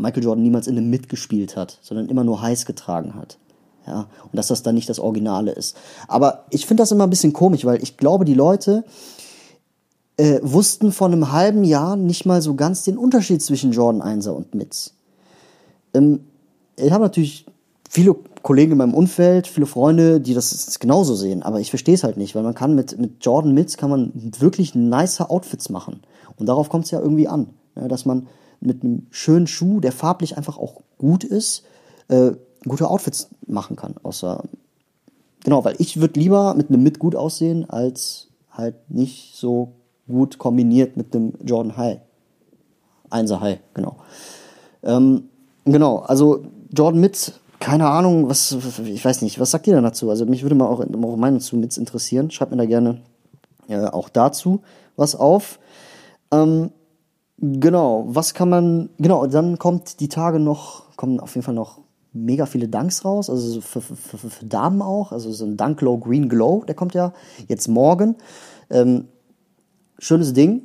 Michael 0.00 0.24
Jordan 0.24 0.42
niemals 0.42 0.66
in 0.66 0.76
einem 0.76 0.90
mitgespielt 0.90 1.56
hat, 1.56 1.78
sondern 1.82 2.08
immer 2.08 2.24
nur 2.24 2.40
heiß 2.40 2.66
getragen 2.66 3.14
hat. 3.14 3.38
Ja, 3.86 4.06
und 4.24 4.36
dass 4.36 4.48
das 4.48 4.62
dann 4.62 4.74
nicht 4.74 4.88
das 4.88 4.98
Originale 4.98 5.52
ist. 5.52 5.76
Aber 6.08 6.44
ich 6.50 6.66
finde 6.66 6.82
das 6.82 6.92
immer 6.92 7.04
ein 7.04 7.10
bisschen 7.10 7.32
komisch, 7.32 7.64
weil 7.64 7.82
ich 7.82 7.96
glaube, 7.96 8.26
die 8.26 8.34
Leute 8.34 8.84
äh, 10.18 10.40
wussten 10.42 10.92
vor 10.92 11.06
einem 11.06 11.32
halben 11.32 11.64
Jahr 11.64 11.96
nicht 11.96 12.26
mal 12.26 12.42
so 12.42 12.54
ganz 12.54 12.82
den 12.82 12.98
Unterschied 12.98 13.42
zwischen 13.42 13.72
Jordan 13.72 14.02
1er 14.02 14.30
und 14.30 14.54
Mitz. 14.54 14.92
Ähm, 15.94 16.20
ich 16.76 16.92
habe 16.92 17.04
natürlich 17.04 17.46
viele 17.88 18.14
Kollegen 18.42 18.72
in 18.72 18.78
meinem 18.78 18.94
Umfeld, 18.94 19.46
viele 19.46 19.66
Freunde, 19.66 20.20
die 20.20 20.34
das 20.34 20.78
genauso 20.80 21.14
sehen, 21.14 21.42
aber 21.42 21.60
ich 21.60 21.70
verstehe 21.70 21.94
es 21.94 22.04
halt 22.04 22.16
nicht, 22.16 22.34
weil 22.34 22.42
man 22.42 22.54
kann 22.54 22.74
mit, 22.74 22.98
mit 22.98 23.24
Jordan 23.24 23.54
Mitz 23.54 23.76
kann 23.76 23.90
man 23.90 24.12
wirklich 24.14 24.74
nice 24.74 25.20
Outfits 25.20 25.70
machen. 25.70 26.00
Und 26.36 26.46
darauf 26.48 26.68
kommt 26.68 26.84
es 26.84 26.90
ja 26.90 27.00
irgendwie 27.00 27.28
an, 27.28 27.48
ja, 27.74 27.88
dass 27.88 28.04
man 28.04 28.26
mit 28.60 28.82
einem 28.82 29.06
schönen 29.10 29.46
Schuh, 29.46 29.80
der 29.80 29.92
farblich 29.92 30.36
einfach 30.36 30.58
auch 30.58 30.82
gut 30.98 31.24
ist, 31.24 31.64
äh, 32.08 32.32
gute 32.66 32.88
Outfits 32.88 33.30
machen 33.46 33.76
kann. 33.76 33.94
Außer, 34.02 34.44
genau, 35.44 35.64
weil 35.64 35.76
ich 35.78 36.00
würde 36.00 36.18
lieber 36.18 36.54
mit 36.54 36.68
einem 36.68 36.82
Mit 36.82 36.98
gut 36.98 37.14
aussehen, 37.14 37.68
als 37.68 38.28
halt 38.50 38.74
nicht 38.90 39.36
so 39.36 39.72
gut 40.08 40.38
kombiniert 40.38 40.96
mit 40.96 41.14
dem 41.14 41.34
Jordan 41.44 41.76
High. 41.76 41.98
Einser 43.10 43.40
High, 43.40 43.60
genau. 43.74 43.96
Ähm, 44.82 45.28
genau, 45.64 45.98
also 45.98 46.44
Jordan 46.72 47.00
Mitz, 47.00 47.32
keine 47.60 47.88
Ahnung, 47.88 48.28
was, 48.28 48.56
ich 48.84 49.04
weiß 49.04 49.22
nicht, 49.22 49.40
was 49.40 49.50
sagt 49.50 49.66
ihr 49.66 49.74
denn 49.74 49.84
dazu? 49.84 50.10
Also 50.10 50.26
mich 50.26 50.42
würde 50.42 50.54
mal 50.54 50.66
auch, 50.66 50.80
auch 50.80 51.16
Meinung 51.16 51.40
zu 51.40 51.56
Mitz 51.56 51.76
interessieren. 51.76 52.30
Schreibt 52.30 52.52
mir 52.52 52.58
da 52.58 52.66
gerne 52.66 53.00
äh, 53.68 53.84
auch 53.86 54.08
dazu 54.08 54.60
was 54.98 55.14
auf. 55.14 55.58
Ähm, 56.30 56.70
Genau, 57.40 58.04
was 58.08 58.34
kann 58.34 58.48
man, 58.48 58.90
genau, 58.98 59.26
dann 59.26 59.58
kommt 59.58 60.00
die 60.00 60.08
Tage 60.08 60.40
noch, 60.40 60.96
kommen 60.96 61.20
auf 61.20 61.36
jeden 61.36 61.44
Fall 61.44 61.54
noch 61.54 61.78
mega 62.12 62.46
viele 62.46 62.66
Dunks 62.66 63.04
raus, 63.04 63.30
also 63.30 63.60
für, 63.60 63.80
für, 63.80 63.94
für, 63.94 64.30
für 64.30 64.44
Damen 64.44 64.82
auch, 64.82 65.12
also 65.12 65.30
so 65.30 65.44
ein 65.44 65.56
Dunk 65.56 65.78
Glow 65.78 65.98
Green 65.98 66.28
Glow, 66.28 66.64
der 66.66 66.74
kommt 66.74 66.94
ja 66.94 67.12
jetzt 67.46 67.68
morgen. 67.68 68.16
Ähm, 68.70 69.06
schönes 70.00 70.32
Ding, 70.32 70.62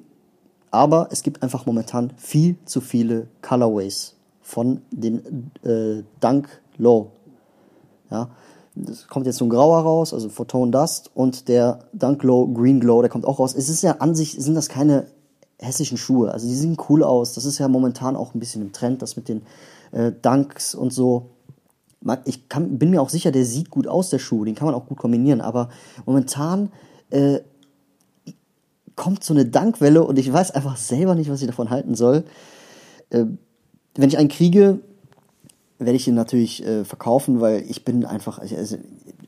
aber 0.72 1.10
es 1.12 1.22
gibt 1.22 1.44
einfach 1.44 1.68
momentan 1.68 2.12
viel 2.18 2.56
zu 2.66 2.82
viele 2.82 3.28
Colorways 3.44 4.16
von 4.42 4.82
den 4.90 5.52
äh, 5.64 6.04
Dunk 6.22 6.50
Low. 6.78 7.12
Ja, 8.10 8.30
es 8.90 9.08
kommt 9.08 9.28
jetzt 9.28 9.38
so 9.38 9.46
ein 9.46 9.50
grauer 9.50 9.82
raus, 9.82 10.12
also 10.12 10.28
Photon 10.30 10.72
Dust 10.72 11.12
und 11.14 11.48
der 11.50 11.86
Dunk 11.94 12.20
Glow 12.22 12.48
Green 12.48 12.80
Glow, 12.80 13.02
der 13.02 13.12
kommt 13.12 13.26
auch 13.26 13.38
raus. 13.38 13.54
Es 13.54 13.70
ist 13.70 13.84
ja 13.84 13.98
an 14.00 14.16
sich, 14.16 14.32
sind 14.40 14.56
das 14.56 14.70
keine 14.70 15.06
hässlichen 15.60 15.98
Schuhe. 15.98 16.32
Also 16.32 16.48
die 16.48 16.56
sehen 16.56 16.78
cool 16.90 17.04
aus. 17.04 17.34
Das 17.34 17.46
ist 17.46 17.60
ja 17.60 17.68
momentan 17.68 18.16
auch 18.16 18.34
ein 18.34 18.40
bisschen 18.40 18.62
im 18.62 18.72
Trend, 18.72 19.02
das 19.02 19.16
mit 19.16 19.30
den 19.30 19.44
äh, 19.92 20.12
Dunks 20.12 20.76
und 20.76 20.94
so. 20.94 21.30
Ich 22.26 22.50
kann, 22.50 22.78
bin 22.78 22.90
mir 22.90 23.02
auch 23.02 23.10
sicher, 23.10 23.32
der 23.32 23.46
sieht 23.46 23.70
gut 23.70 23.88
aus, 23.88 24.10
der 24.10 24.20
Schuh. 24.20 24.44
Den 24.44 24.56
kann 24.56 24.66
man 24.66 24.76
auch 24.76 24.88
gut 24.88 24.98
kombinieren. 24.98 25.40
Aber 25.40 25.70
momentan 26.06 26.72
äh, 27.12 27.40
kommt 28.96 29.24
so 29.24 29.34
eine 29.34 29.46
Dankwelle 29.46 30.04
und 30.04 30.20
ich 30.20 30.32
weiß 30.32 30.52
einfach 30.52 30.78
selber 30.78 31.16
nicht, 31.16 31.30
was 31.30 31.42
ich 31.42 31.48
davon 31.48 31.70
halten 31.70 31.96
soll. 31.96 32.26
Äh, 33.10 33.26
wenn 33.96 34.10
ich 34.10 34.18
einen 34.18 34.30
kriege, 34.30 34.80
werde 35.80 35.96
ich 35.96 36.08
ihn 36.08 36.16
natürlich 36.16 36.66
äh, 36.66 36.84
verkaufen, 36.84 37.42
weil 37.42 37.64
ich 37.70 37.86
bin 37.86 38.06
einfach, 38.06 38.40
also, 38.40 38.78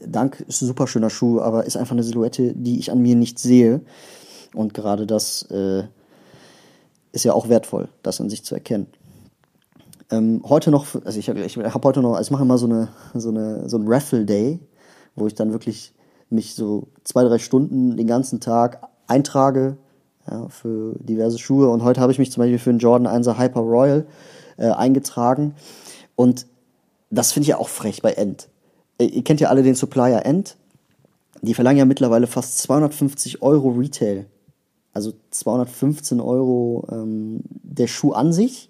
Dank 0.05 0.41
ist 0.47 0.61
ein 0.61 0.67
super 0.67 0.87
schöner 0.87 1.09
Schuh, 1.09 1.39
aber 1.39 1.65
ist 1.65 1.77
einfach 1.77 1.93
eine 1.93 2.03
Silhouette, 2.03 2.53
die 2.53 2.79
ich 2.79 2.91
an 2.91 3.01
mir 3.01 3.15
nicht 3.15 3.39
sehe. 3.39 3.81
Und 4.53 4.73
gerade 4.73 5.05
das 5.05 5.43
äh, 5.43 5.83
ist 7.15 7.23
ja 7.23 7.33
auch 7.33 7.49
wertvoll, 7.49 7.87
das 8.03 8.19
an 8.19 8.29
sich 8.29 8.43
zu 8.43 8.53
erkennen. 8.55 8.87
Ähm, 10.11 10.43
heute 10.47 10.69
noch, 10.69 10.85
also 11.05 11.17
ich, 11.17 11.29
ich 11.29 11.57
habe 11.57 11.87
heute 11.87 12.01
noch, 12.01 12.15
also 12.15 12.27
ich 12.27 12.31
mache 12.31 12.43
immer 12.43 12.57
so 12.57 12.67
eine, 12.67 12.89
so 13.13 13.29
eine, 13.29 13.67
so 13.69 13.77
ein 13.77 13.87
Raffle 13.87 14.25
Day, 14.25 14.59
wo 15.15 15.25
ich 15.25 15.33
dann 15.33 15.51
wirklich 15.51 15.93
mich 16.29 16.55
so 16.55 16.89
zwei, 17.03 17.23
drei 17.23 17.39
Stunden 17.39 17.95
den 17.97 18.05
ganzen 18.05 18.41
Tag 18.41 18.87
eintrage 19.07 19.77
ja, 20.29 20.47
für 20.49 20.95
diverse 20.99 21.39
Schuhe. 21.39 21.69
Und 21.69 21.83
heute 21.83 22.01
habe 22.01 22.11
ich 22.11 22.19
mich 22.19 22.31
zum 22.31 22.41
Beispiel 22.41 22.59
für 22.59 22.71
einen 22.71 22.79
Jordan 22.79 23.07
1er 23.07 23.39
Hyper 23.39 23.61
Royal 23.61 24.05
äh, 24.57 24.69
eingetragen. 24.69 25.55
Und 26.15 26.45
das 27.09 27.31
finde 27.31 27.45
ich 27.45 27.49
ja 27.49 27.57
auch 27.57 27.69
frech 27.69 28.01
bei 28.01 28.11
End. 28.11 28.49
Äh, 28.97 29.05
ihr 29.05 29.23
kennt 29.23 29.39
ja 29.39 29.49
alle 29.49 29.63
den 29.63 29.75
Supplier 29.75 30.25
End. 30.25 30.57
Die 31.41 31.53
verlangen 31.53 31.77
ja 31.77 31.85
mittlerweile 31.85 32.27
fast 32.27 32.57
250 32.59 33.41
Euro 33.41 33.69
Retail. 33.69 34.25
Also 34.95 35.13
215 35.31 36.19
Euro 36.21 36.87
ähm, 36.89 37.41
der 37.63 37.87
Schuh 37.87 38.13
an 38.13 38.33
sich 38.33 38.69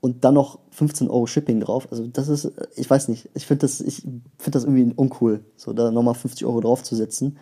und 0.00 0.24
dann 0.24 0.34
noch 0.34 0.58
15 0.70 1.08
Euro 1.08 1.26
Shipping 1.26 1.60
drauf. 1.60 1.88
Also 1.90 2.06
das 2.06 2.28
ist, 2.28 2.52
ich 2.76 2.88
weiß 2.88 3.08
nicht, 3.08 3.28
ich 3.34 3.46
finde 3.46 3.62
das, 3.62 3.80
ich 3.80 4.02
finde 4.02 4.50
das 4.50 4.64
irgendwie 4.64 4.92
uncool, 4.94 5.40
so 5.56 5.72
da 5.72 5.90
nochmal 5.90 6.14
50 6.14 6.46
Euro 6.46 6.60
draufzusetzen. 6.60 7.38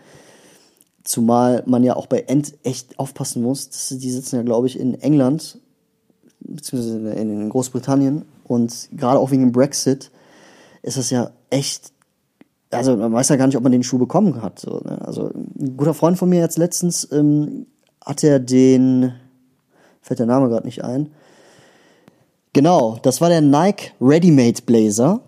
Zumal 1.02 1.64
man 1.66 1.82
ja 1.82 1.96
auch 1.96 2.06
bei 2.06 2.20
End 2.20 2.54
echt 2.62 2.98
aufpassen 2.98 3.42
muss. 3.42 3.68
Das, 3.70 3.88
die 3.88 4.10
sitzen 4.10 4.36
ja, 4.36 4.42
glaube 4.42 4.68
ich, 4.68 4.78
in 4.78 4.94
England, 5.00 5.58
beziehungsweise 6.40 6.98
in 7.12 7.48
Großbritannien. 7.48 8.24
Und 8.44 8.88
gerade 8.92 9.18
auch 9.18 9.30
wegen 9.30 9.42
dem 9.42 9.52
Brexit 9.52 10.10
ist 10.82 10.96
das 10.96 11.10
ja 11.10 11.32
echt. 11.50 11.92
Also 12.70 12.96
man 12.96 13.12
weiß 13.12 13.30
ja 13.30 13.36
gar 13.36 13.46
nicht, 13.46 13.56
ob 13.56 13.62
man 13.62 13.72
den 13.72 13.82
Schuh 13.82 13.98
bekommen 13.98 14.42
hat. 14.42 14.58
So, 14.58 14.80
ne? 14.84 15.00
Also 15.06 15.30
ein 15.34 15.76
guter 15.76 15.94
Freund 15.94 16.18
von 16.18 16.28
mir 16.28 16.40
jetzt 16.40 16.58
letztens 16.58 17.08
ähm, 17.12 17.66
hat 18.04 18.22
er 18.22 18.38
den, 18.38 19.12
fällt 20.02 20.20
der 20.20 20.26
Name 20.26 20.48
gerade 20.48 20.66
nicht 20.66 20.84
ein. 20.84 21.10
Genau, 22.52 22.98
das 23.02 23.20
war 23.20 23.28
der 23.28 23.40
Nike 23.40 23.92
Ready-Made 24.00 24.62
Blazer. 24.66 25.20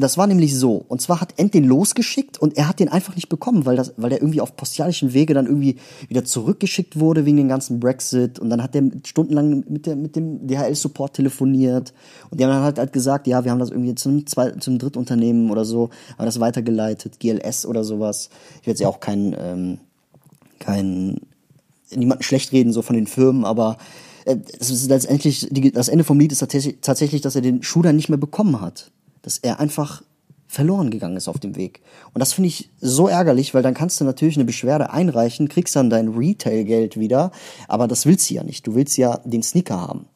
Das 0.00 0.16
war 0.16 0.26
nämlich 0.26 0.56
so. 0.56 0.84
Und 0.88 1.00
zwar 1.00 1.20
hat 1.20 1.34
End 1.36 1.52
den 1.52 1.64
losgeschickt 1.64 2.38
und 2.38 2.56
er 2.56 2.68
hat 2.68 2.80
den 2.80 2.88
einfach 2.88 3.14
nicht 3.14 3.28
bekommen, 3.28 3.66
weil, 3.66 3.76
das, 3.76 3.92
weil 3.96 4.10
der 4.10 4.20
irgendwie 4.20 4.40
auf 4.40 4.56
postialischen 4.56 5.12
Wege 5.12 5.34
dann 5.34 5.46
irgendwie 5.46 5.76
wieder 6.08 6.24
zurückgeschickt 6.24 6.98
wurde 6.98 7.26
wegen 7.26 7.36
dem 7.36 7.48
ganzen 7.48 7.80
Brexit. 7.80 8.38
Und 8.38 8.50
dann 8.50 8.62
hat 8.62 8.74
der 8.74 8.84
stundenlang 9.04 9.64
mit, 9.68 9.86
der, 9.86 9.96
mit 9.96 10.16
dem 10.16 10.46
DHL-Support 10.46 11.14
telefoniert. 11.14 11.92
Und 12.30 12.40
die 12.40 12.44
haben 12.44 12.52
dann 12.52 12.62
halt, 12.62 12.78
halt 12.78 12.92
gesagt, 12.92 13.26
ja, 13.26 13.44
wir 13.44 13.50
haben 13.50 13.58
das 13.58 13.70
irgendwie 13.70 13.94
zum, 13.94 14.26
zwei, 14.26 14.50
zum 14.52 14.78
Drittunternehmen 14.78 15.50
oder 15.50 15.64
so, 15.64 15.90
haben 16.16 16.26
das 16.26 16.40
weitergeleitet, 16.40 17.20
GLS 17.20 17.66
oder 17.66 17.84
sowas. 17.84 18.30
Ich 18.60 18.66
will 18.66 18.72
jetzt 18.72 18.80
ja 18.80 18.88
auch 18.88 19.00
kein, 19.00 19.36
ähm, 19.38 19.78
kein, 20.58 21.20
niemanden 21.94 22.22
schlecht 22.22 22.52
reden 22.52 22.72
so 22.72 22.82
von 22.82 22.96
den 22.96 23.06
Firmen, 23.06 23.44
aber 23.44 23.76
äh, 24.24 24.36
das 24.58 24.70
ist 24.70 24.88
letztendlich, 24.88 25.48
das 25.74 25.88
Ende 25.88 26.04
vom 26.04 26.18
Lied 26.18 26.32
ist 26.32 26.38
tatsächlich, 26.80 27.20
dass 27.20 27.34
er 27.34 27.42
den 27.42 27.62
Schuh 27.62 27.82
dann 27.82 27.96
nicht 27.96 28.08
mehr 28.08 28.18
bekommen 28.18 28.60
hat 28.60 28.90
dass 29.22 29.38
er 29.38 29.60
einfach 29.60 30.02
verloren 30.50 30.90
gegangen 30.90 31.16
ist 31.16 31.28
auf 31.28 31.38
dem 31.38 31.54
Weg. 31.54 31.80
Und 32.12 32.18
das 32.18 32.32
finde 32.32 32.48
ich 32.48 32.70
so 32.80 33.06
ärgerlich, 33.06 33.54
weil 33.54 33.62
dann 33.62 33.74
kannst 33.74 34.00
du 34.00 34.04
natürlich 34.04 34.36
eine 34.36 34.44
Beschwerde 34.44 34.90
einreichen, 34.90 35.48
kriegst 35.48 35.76
dann 35.76 35.90
dein 35.90 36.08
Retail-Geld 36.08 36.98
wieder, 36.98 37.30
aber 37.68 37.86
das 37.86 38.04
willst 38.04 38.28
du 38.28 38.34
ja 38.34 38.42
nicht. 38.42 38.66
Du 38.66 38.74
willst 38.74 38.96
ja 38.98 39.20
den 39.24 39.44
Sneaker 39.44 39.80
haben. 39.80 40.06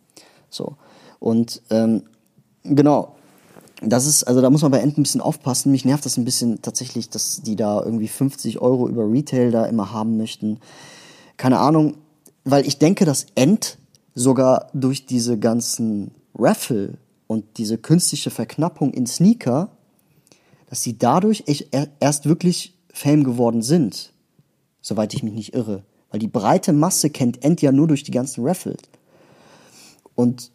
So. 0.51 0.77
Und 1.21 1.63
ähm, 1.71 2.03
genau. 2.65 3.15
Das 3.81 4.07
ist, 4.07 4.25
also 4.25 4.41
da 4.41 4.51
muss 4.51 4.63
man 4.63 4.73
bei 4.73 4.81
End 4.81 4.99
ein 4.99 5.03
bisschen 5.03 5.21
aufpassen. 5.21 5.71
Mich 5.71 5.85
nervt 5.85 6.05
das 6.05 6.17
ein 6.17 6.25
bisschen 6.25 6.63
tatsächlich, 6.63 7.11
dass 7.11 7.43
die 7.43 7.55
da 7.55 7.83
irgendwie 7.83 8.09
50 8.09 8.61
Euro 8.61 8.89
über 8.89 9.11
Retail 9.11 9.51
da 9.51 9.67
immer 9.67 9.93
haben 9.93 10.17
möchten. 10.17 10.59
Keine 11.37 11.59
Ahnung, 11.59 11.95
weil 12.45 12.67
ich 12.67 12.79
denke, 12.79 13.05
dass 13.05 13.27
End 13.35 13.79
sogar 14.15 14.69
durch 14.73 15.07
diese 15.07 15.39
ganzen 15.39 16.13
Raffle 16.37 16.95
und 17.27 17.59
diese 17.59 17.79
künstliche 17.79 18.31
Verknappung 18.31 18.93
in 18.93 19.07
Sneaker, 19.07 19.71
dass 20.69 20.83
sie 20.83 20.99
dadurch 20.99 21.45
erst 22.01 22.27
wirklich 22.27 22.75
Fame 22.93 23.25
geworden 23.25 23.63
sind, 23.63 24.13
soweit 24.81 25.15
ich 25.15 25.23
mich 25.23 25.35
nicht 25.35 25.55
irre. 25.55 25.85
Weil 26.11 26.21
die 26.21 26.29
breite 26.29 26.73
Masse 26.73 27.11
kennt 27.11 27.45
End 27.45 27.61
ja 27.63 27.73
nur 27.73 27.89
durch 27.89 28.03
die 28.03 28.13
ganzen 28.13 28.47
Raffles. 28.47 28.79
Und 30.15 30.53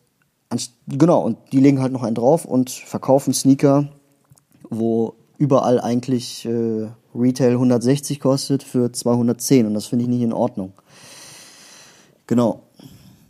genau, 0.88 1.22
und 1.22 1.38
die 1.52 1.60
legen 1.60 1.82
halt 1.82 1.92
noch 1.92 2.04
einen 2.04 2.16
drauf 2.16 2.46
und 2.46 2.70
verkaufen 2.70 3.34
Sneaker, 3.34 3.90
wo 4.70 5.16
überall 5.38 5.80
eigentlich 5.80 6.46
äh, 6.46 6.90
Retail 7.16 7.54
160 7.54 8.20
kostet 8.20 8.64
für 8.64 8.92
210 8.92 9.66
und 9.66 9.74
das 9.74 9.88
finde 9.88 10.04
ich 10.04 10.10
nicht 10.10 10.22
in 10.22 10.34
Ordnung. 10.34 10.74
Genau. 12.28 12.64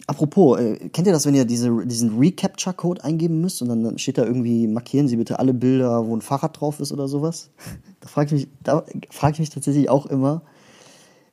Apropos, 0.10 0.60
äh, 0.60 0.90
kennt 0.90 1.06
ihr 1.06 1.14
das, 1.14 1.28
wenn 1.28 1.36
ihr 1.36 1.46
diese, 1.46 1.86
diesen 1.86 2.18
Recapture-Code 2.18 3.04
eingeben 3.04 3.42
müsst 3.42 3.62
und 3.62 3.70
dann, 3.70 3.84
dann 3.84 4.00
steht 4.00 4.18
da 4.18 4.26
irgendwie, 4.26 4.66
markieren 4.66 5.08
Sie 5.08 5.18
bitte 5.18 5.38
alle 5.38 5.54
Bilder, 5.54 6.08
wo 6.08 6.16
ein 6.16 6.22
Fahrrad 6.22 6.60
drauf 6.60 6.80
ist 6.80 6.92
oder 6.92 7.08
sowas? 7.08 7.52
Da 8.00 8.08
frage 8.08 8.36
ich, 8.36 8.48
mich, 8.48 8.50
frag 9.12 9.34
ich 9.34 9.40
mich 9.40 9.50
tatsächlich 9.52 9.88
auch 9.88 10.08
immer, 10.08 10.42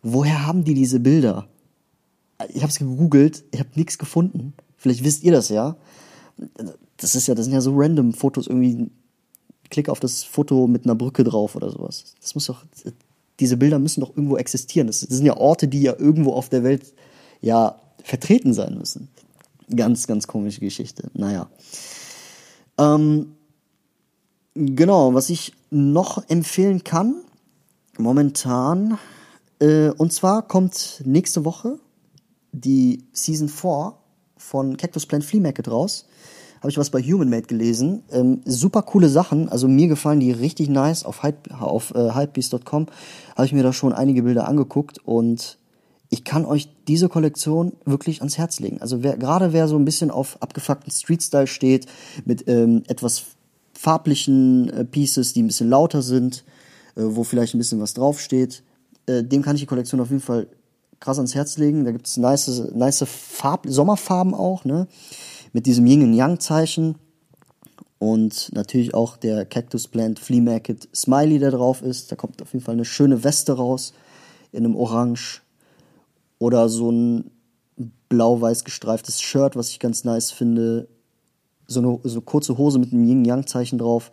woher 0.02 0.47
haben 0.47 0.64
die 0.64 0.75
diese 0.75 1.00
Bilder? 1.00 1.47
Ich 2.50 2.61
habe 2.61 2.71
es 2.71 2.78
gegoogelt, 2.78 3.45
ich 3.50 3.61
habe 3.61 3.71
nichts 3.76 3.97
gefunden. 3.97 4.52
Vielleicht 4.76 5.04
wisst 5.04 5.23
ihr 5.23 5.33
das 5.33 5.49
ja. 5.49 5.76
Das 6.99 7.14
ist 7.14 7.28
ja, 7.28 7.35
das 7.35 7.47
sind 7.47 7.54
ja 7.54 7.62
so 7.62 7.73
random 7.75 8.12
Fotos 8.12 8.47
irgendwie. 8.47 8.90
Klick 9.71 9.88
auf 9.88 10.00
das 10.00 10.23
Foto 10.23 10.66
mit 10.66 10.85
einer 10.85 10.97
Brücke 10.97 11.25
drauf 11.25 11.56
oder 11.56 11.71
sowas. 11.71 12.14
Das 12.21 12.35
muss 12.35 12.47
doch, 12.47 12.66
diese 13.40 13.56
Bilder 13.56 13.78
müssen 13.78 14.00
doch 14.00 14.11
irgendwo 14.11 14.37
existieren. 14.37 14.87
Das, 14.87 15.00
das 15.00 15.16
sind 15.16 15.25
ja 15.25 15.37
Orte, 15.38 15.66
die 15.66 15.80
ja 15.80 15.95
irgendwo 15.97 16.35
auf 16.35 16.50
der 16.50 16.62
Welt 16.62 16.92
ja 17.40 17.80
vertreten 18.07 18.55
sein 18.55 18.79
müssen. 18.79 19.09
Ganz, 19.75 20.07
ganz 20.07 20.29
komische 20.29 20.61
Geschichte. 20.61 21.11
Naja. 21.15 21.49
Ähm, 22.79 23.35
genau, 24.55 25.13
was 25.13 25.29
ich 25.29 25.55
noch 25.71 26.23
empfehlen 26.29 26.85
kann, 26.85 27.17
momentan, 27.99 28.99
äh, 29.59 29.91
und 29.91 30.13
zwar 30.13 30.47
kommt 30.47 31.03
nächste 31.05 31.45
Woche 31.45 31.81
die 32.53 33.03
Season 33.13 33.49
4 33.49 33.95
von 34.37 34.77
Cactus 34.77 35.05
Plant 35.07 35.25
Flea 35.25 35.41
Market 35.41 35.69
raus. 35.69 36.07
Habe 36.61 36.71
ich 36.71 36.79
was 36.79 36.91
bei 36.91 37.03
Human 37.03 37.29
Made 37.29 37.49
gelesen. 37.49 38.05
Ähm, 38.13 38.41
super 38.45 38.83
coole 38.83 39.09
Sachen. 39.09 39.49
Also 39.49 39.67
mir 39.67 39.89
gefallen 39.89 40.21
die 40.21 40.31
richtig 40.31 40.69
nice. 40.69 41.05
Auf, 41.05 41.25
Hype, 41.25 41.51
auf 41.61 41.93
äh, 41.95 42.15
hypebeast.com 42.15 42.87
habe 43.35 43.47
ich 43.47 43.53
mir 43.53 43.65
da 43.65 43.73
schon 43.73 43.93
einige 43.93 44.23
Bilder 44.23 44.47
angeguckt 44.47 44.99
und 45.05 45.59
ich 46.09 46.25
kann 46.25 46.45
euch 46.45 46.69
diese 46.87 47.09
Kollektion 47.09 47.73
wirklich 47.85 48.21
ans 48.21 48.39
Herz 48.39 48.61
legen. 48.61 48.81
Also 48.81 49.03
wer, 49.03 49.17
gerade 49.17 49.53
wer 49.53 49.69
so 49.69 49.77
ein 49.77 49.85
bisschen 49.85 50.11
auf 50.11 50.41
abgefuckten 50.41 50.93
Street-Style 50.93 51.47
steht, 51.47 51.87
mit 52.25 52.49
ähm, 52.49 52.85
etwas 52.87 53.25
farblichen 53.73 54.71
äh, 54.71 54.85
Pieces, 54.85 55.33
die 55.33 55.43
ein 55.43 55.49
bisschen 55.49 55.69
lauter 55.69 56.03
sind, 56.03 56.45
äh, 56.95 57.03
wo 57.03 57.25
vielleicht 57.25 57.55
ein 57.55 57.59
bisschen 57.59 57.81
was 57.81 57.95
draufsteht, 57.95 58.63
äh, 59.07 59.23
dem 59.23 59.43
kann 59.43 59.57
ich 59.57 59.63
die 59.63 59.67
Kollektion 59.67 60.01
auf 60.01 60.11
jeden 60.11 60.23
Fall 60.23 60.47
krass 61.01 61.19
ans 61.19 61.35
Herz 61.35 61.59
legen. 61.59 61.85
Da 61.85 61.91
gibt's 61.91 62.17
nice, 62.17 62.71
nice 62.73 63.05
Farb, 63.07 63.67
Sommerfarben 63.69 64.35
auch, 64.35 64.65
ne? 64.65 64.87
Mit 65.53 65.67
diesem 65.67 65.87
Yin 65.87 66.15
Yang 66.15 66.41
Zeichen. 66.41 66.97
Und 67.99 68.51
natürlich 68.53 68.93
auch 68.93 69.17
der 69.17 69.47
Cactus 69.47 69.89
Plant 69.89 70.19
Flea 70.19 70.41
Market 70.41 70.89
Smiley, 70.95 71.39
der 71.39 71.51
drauf 71.51 71.83
ist. 71.83 72.13
Da 72.13 72.17
kommt 72.17 72.43
auf 72.43 72.53
jeden 72.53 72.65
Fall 72.65 72.75
eine 72.75 72.85
schöne 72.85 73.25
Weste 73.25 73.55
raus. 73.55 73.95
In 74.53 74.65
einem 74.65 74.77
Orange 74.77 75.43
oder 76.38 76.69
so 76.69 76.90
ein 76.90 77.31
blau-weiß 78.09 78.64
gestreiftes 78.64 79.21
Shirt, 79.21 79.57
was 79.57 79.71
ich 79.71 79.81
ganz 79.81 80.05
nice 80.05 80.31
finde. 80.31 80.88
So 81.66 81.81
eine, 81.81 81.99
so 82.05 82.19
eine 82.19 82.21
kurze 82.23 82.57
Hose 82.59 82.78
mit 82.78 82.93
einem 82.93 83.05
Yin-Yang-Zeichen 83.05 83.78
drauf. 83.78 84.11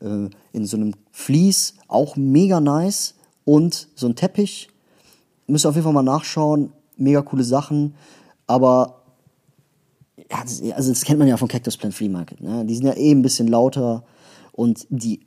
Äh, 0.00 0.28
in 0.52 0.66
so 0.66 0.76
einem 0.76 0.94
Vlies, 1.10 1.74
auch 1.88 2.16
mega 2.16 2.60
nice. 2.60 3.14
Und 3.44 3.88
so 3.96 4.06
ein 4.06 4.14
Teppich. 4.14 4.68
Müsst 5.48 5.66
ihr 5.66 5.70
auf 5.70 5.74
jeden 5.74 5.84
Fall 5.84 5.92
mal 5.92 6.02
nachschauen. 6.02 6.72
Mega 6.96 7.22
coole 7.22 7.42
Sachen. 7.42 7.94
Aber, 8.46 9.02
ja, 10.16 10.42
das, 10.42 10.62
also 10.72 10.90
das 10.92 11.02
kennt 11.04 11.18
man 11.18 11.26
ja 11.26 11.36
vom 11.36 11.48
Cactus 11.48 11.76
Plant 11.76 11.94
Flea 11.94 12.08
Market. 12.08 12.40
Ne? 12.40 12.64
Die 12.64 12.76
sind 12.76 12.86
ja 12.86 12.94
eh 12.94 13.10
ein 13.10 13.22
bisschen 13.22 13.48
lauter. 13.48 14.04
Und 14.52 14.86
die, 14.90 15.26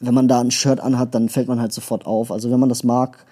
wenn 0.00 0.14
man 0.14 0.28
da 0.28 0.40
ein 0.40 0.50
Shirt 0.50 0.80
anhat, 0.80 1.14
dann 1.14 1.28
fällt 1.28 1.48
man 1.48 1.60
halt 1.60 1.72
sofort 1.72 2.06
auf. 2.06 2.32
Also 2.32 2.50
wenn 2.50 2.60
man 2.60 2.70
das 2.70 2.84
mag, 2.84 3.26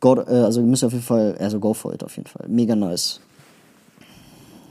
go, 0.00 0.16
äh, 0.16 0.44
also 0.44 0.62
müsst 0.62 0.84
auf 0.84 0.92
jeden 0.92 1.04
Fall, 1.04 1.36
also 1.38 1.60
go 1.60 1.74
for 1.74 1.92
it 1.92 2.04
auf 2.04 2.16
jeden 2.16 2.28
Fall. 2.28 2.46
Mega 2.48 2.74
nice. 2.74 3.20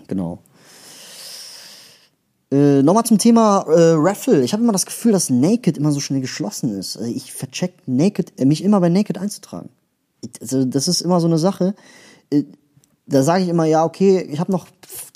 genau. 0.08 0.40
Äh, 2.52 2.82
Nochmal 2.82 3.04
zum 3.04 3.18
Thema 3.18 3.66
äh, 3.68 3.94
Raffle. 3.98 4.44
Ich 4.44 4.54
habe 4.54 4.64
immer 4.64 4.72
das 4.72 4.86
Gefühl, 4.86 5.12
dass 5.12 5.30
Naked 5.30 5.78
immer 5.78 5.92
so 5.92 6.00
schnell 6.00 6.22
geschlossen 6.22 6.78
ist. 6.78 6.98
Also 6.98 7.10
ich 7.10 7.34
vercheck 7.34 7.74
Naked, 7.86 8.34
äh, 8.40 8.46
mich 8.46 8.64
immer 8.64 8.80
bei 8.80 8.90
Naked 8.90 9.18
einzutragen. 9.18 9.70
Also 10.42 10.66
das 10.66 10.88
ist 10.88 11.02
immer 11.02 11.20
so 11.20 11.28
eine 11.28 11.38
Sache. 11.38 11.76
Äh, 12.30 12.44
da 13.06 13.24
sage 13.24 13.44
ich 13.44 13.50
immer, 13.50 13.66
ja, 13.66 13.86
okay, 13.86 14.22
ich 14.22 14.40
habe 14.40 14.52
noch 14.52 14.68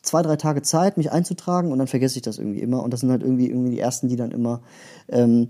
zwei, 0.01 0.22
drei 0.22 0.38
Tage 0.38 0.62
Zeit, 0.62 0.98
mich 0.98 1.12
einzutragen 1.12 1.72
und 1.72 1.80
dann 1.80 1.88
vergesse 1.88 2.18
ich 2.18 2.22
das 2.22 2.38
irgendwie 2.38 2.62
immer. 2.62 2.84
Und 2.84 2.91
das 2.91 3.01
sind 3.01 3.12
halt 3.12 3.22
irgendwie, 3.22 3.48
irgendwie 3.48 3.72
die 3.72 3.80
ersten, 3.80 4.08
die 4.08 4.15
dann 4.15 4.32
immer 4.32 4.62
ähm, 5.10 5.50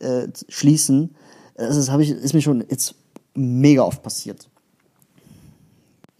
äh, 0.00 0.28
schließen. 0.48 1.14
Das 1.54 1.76
ist, 1.76 1.88
ich, 2.00 2.10
ist 2.10 2.34
mir 2.34 2.42
schon 2.42 2.64
jetzt 2.68 2.94
mega 3.34 3.82
oft 3.82 4.02
passiert. 4.02 4.48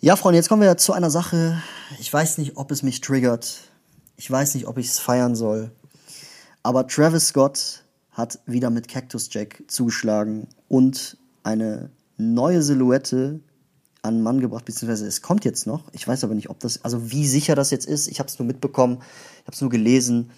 Ja, 0.01 0.17
Freunde, 0.17 0.39
jetzt 0.39 0.49
kommen 0.49 0.63
wir 0.63 0.77
zu 0.77 0.93
einer 0.93 1.11
Sache. 1.11 1.63
Ich 2.01 2.13
weiß 2.13 2.39
nicht, 2.39 2.57
ob 2.57 2.71
es 2.71 2.83
mich 2.83 3.01
triggert. 3.01 3.61
Ich 4.17 4.31
weiß 4.31 4.55
nicht, 4.55 4.67
ob 4.67 4.79
ich 4.79 4.89
es 4.89 4.99
feiern 4.99 5.37
soll. 5.37 5.71
Aber 6.63 6.87
Travis 6.87 7.29
Scott 7.29 7.85
hat 8.11 8.41
wieder 8.47 8.71
mit 8.71 8.89
Cactus 8.89 9.29
Jack 9.31 9.63
zugeschlagen 9.69 10.49
und 10.69 11.17
eine 11.43 11.91
neue 12.17 12.63
Silhouette 12.63 13.41
an 14.03 14.23
Mann 14.23 14.41
gebracht, 14.41 14.65
beziehungsweise 14.65 15.07
es 15.07 15.23
kommt 15.23 15.45
jetzt 15.45 15.67
noch. 15.67 15.85
Ich 15.93 16.07
weiß 16.07 16.25
aber 16.25 16.35
nicht, 16.35 16.51
ob 16.51 16.59
das, 16.61 16.85
also 16.85 17.11
wie 17.11 17.27
sicher 17.27 17.55
das 17.55 17.71
jetzt 17.71 17.87
ist. 17.87 18.09
Ich 18.09 18.19
habe 18.19 18.29
es 18.29 18.39
nur 18.39 18.47
mitbekommen, 18.47 18.99
ich 19.41 19.47
habe 19.47 19.55
es 19.55 19.61
nur 19.61 19.71
gelesen. 19.71 20.31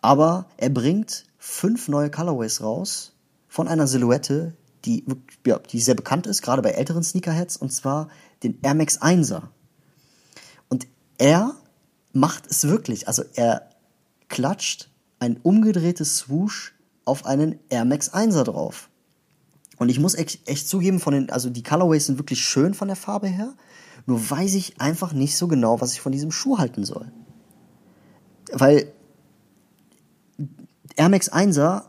Aber 0.00 0.46
er 0.58 0.70
bringt 0.70 1.24
fünf 1.38 1.88
neue 1.88 2.10
Colorways 2.10 2.62
raus 2.62 3.12
von 3.48 3.66
einer 3.68 3.86
Silhouette, 3.86 4.52
die, 4.84 5.04
ja, 5.46 5.58
die 5.58 5.80
sehr 5.80 5.94
bekannt 5.94 6.26
ist, 6.26 6.42
gerade 6.42 6.62
bei 6.62 6.70
älteren 6.70 7.02
Sneakerheads, 7.02 7.56
und 7.56 7.72
zwar 7.72 8.08
den 8.42 8.58
Air 8.62 8.74
Max 8.74 9.00
1er. 9.00 9.48
Und 10.68 10.86
er 11.18 11.56
macht 12.12 12.46
es 12.46 12.64
wirklich. 12.64 13.08
Also 13.08 13.24
er 13.34 13.70
klatscht 14.28 14.90
ein 15.18 15.38
umgedrehtes 15.42 16.16
Swoosh 16.16 16.74
auf 17.04 17.26
einen 17.26 17.58
Air 17.68 17.84
Max 17.84 18.12
1er 18.12 18.44
drauf. 18.44 18.88
Und 19.78 19.88
ich 19.88 20.00
muss 20.00 20.14
echt, 20.14 20.48
echt 20.48 20.68
zugeben, 20.68 21.00
von 21.00 21.14
den, 21.14 21.30
also 21.30 21.50
die 21.50 21.62
Colorways 21.62 22.06
sind 22.06 22.18
wirklich 22.18 22.40
schön 22.40 22.74
von 22.74 22.88
der 22.88 22.96
Farbe 22.96 23.28
her. 23.28 23.54
Nur 24.06 24.30
weiß 24.30 24.54
ich 24.54 24.80
einfach 24.80 25.12
nicht 25.12 25.36
so 25.36 25.48
genau, 25.48 25.80
was 25.80 25.92
ich 25.92 26.00
von 26.00 26.12
diesem 26.12 26.32
Schuh 26.32 26.58
halten 26.58 26.84
soll. 26.84 27.10
Weil 28.52 28.92
Air 30.96 31.08
Max 31.08 31.32
1er, 31.32 31.84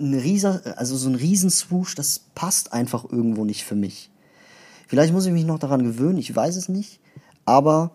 ein 0.00 0.14
rieser, 0.14 0.62
also 0.76 0.96
so 0.96 1.08
ein 1.08 1.14
riesen 1.14 1.50
Swoosh, 1.50 1.94
das 1.94 2.20
passt 2.34 2.72
einfach 2.72 3.04
irgendwo 3.04 3.44
nicht 3.44 3.64
für 3.64 3.76
mich. 3.76 4.10
Vielleicht 4.88 5.12
muss 5.12 5.26
ich 5.26 5.32
mich 5.32 5.44
noch 5.44 5.58
daran 5.58 5.84
gewöhnen, 5.84 6.18
ich 6.18 6.34
weiß 6.34 6.56
es 6.56 6.68
nicht. 6.68 7.00
Aber 7.44 7.92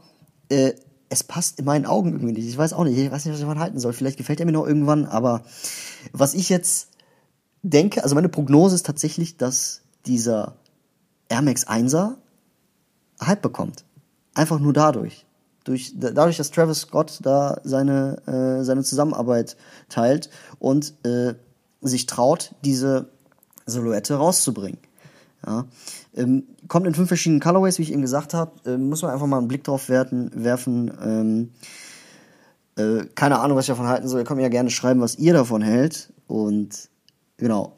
äh, 0.49 0.73
es 1.09 1.23
passt 1.23 1.59
in 1.59 1.65
meinen 1.65 1.85
Augen 1.85 2.13
irgendwie 2.13 2.33
nicht. 2.33 2.47
Ich 2.47 2.57
weiß 2.57 2.73
auch 2.73 2.83
nicht, 2.83 2.97
ich 2.97 3.11
weiß 3.11 3.25
nicht, 3.25 3.33
was 3.33 3.39
ich 3.39 3.45
davon 3.45 3.59
halten 3.59 3.79
soll. 3.79 3.93
Vielleicht 3.93 4.17
gefällt 4.17 4.39
er 4.39 4.45
mir 4.45 4.51
noch 4.51 4.67
irgendwann, 4.67 5.05
aber 5.05 5.43
was 6.13 6.33
ich 6.33 6.49
jetzt 6.49 6.89
denke, 7.63 8.03
also 8.03 8.15
meine 8.15 8.29
Prognose 8.29 8.75
ist 8.75 8.85
tatsächlich, 8.85 9.37
dass 9.37 9.81
dieser 10.05 10.55
Air 11.29 11.41
Max 11.41 11.67
1er 11.67 12.15
Hype 13.21 13.41
bekommt. 13.41 13.85
Einfach 14.33 14.59
nur 14.59 14.73
dadurch. 14.73 15.25
Durch, 15.63 15.93
dadurch, 15.97 16.37
dass 16.37 16.51
Travis 16.51 16.81
Scott 16.81 17.19
da 17.23 17.59
seine, 17.63 18.21
äh, 18.27 18.63
seine 18.63 18.83
Zusammenarbeit 18.83 19.57
teilt 19.89 20.29
und 20.59 20.93
äh, 21.03 21.33
sich 21.87 22.05
traut, 22.05 22.53
diese 22.63 23.09
Silhouette 23.65 24.15
rauszubringen. 24.15 24.79
Ja. 25.45 25.65
Ähm, 26.15 26.43
kommt 26.67 26.87
in 26.87 26.95
fünf 26.95 27.07
verschiedenen 27.07 27.41
Colorways, 27.41 27.77
wie 27.77 27.83
ich 27.83 27.91
eben 27.91 28.01
gesagt 28.01 28.33
habe. 28.33 28.51
Ähm, 28.65 28.89
muss 28.89 29.01
man 29.01 29.11
einfach 29.11 29.27
mal 29.27 29.37
einen 29.37 29.47
Blick 29.47 29.63
drauf 29.63 29.89
werten, 29.89 30.31
werfen. 30.33 30.91
Ähm, 31.03 31.51
äh, 32.77 33.05
keine 33.15 33.39
Ahnung, 33.39 33.57
was 33.57 33.65
ich 33.65 33.69
davon 33.69 33.87
halten 33.87 34.07
soll. 34.07 34.21
Ihr 34.21 34.25
könnt 34.25 34.37
mir 34.37 34.43
ja 34.43 34.49
gerne 34.49 34.71
schreiben, 34.71 35.01
was 35.01 35.17
ihr 35.17 35.33
davon 35.33 35.61
hält. 35.61 36.11
Und 36.27 36.89
Genau. 37.37 37.77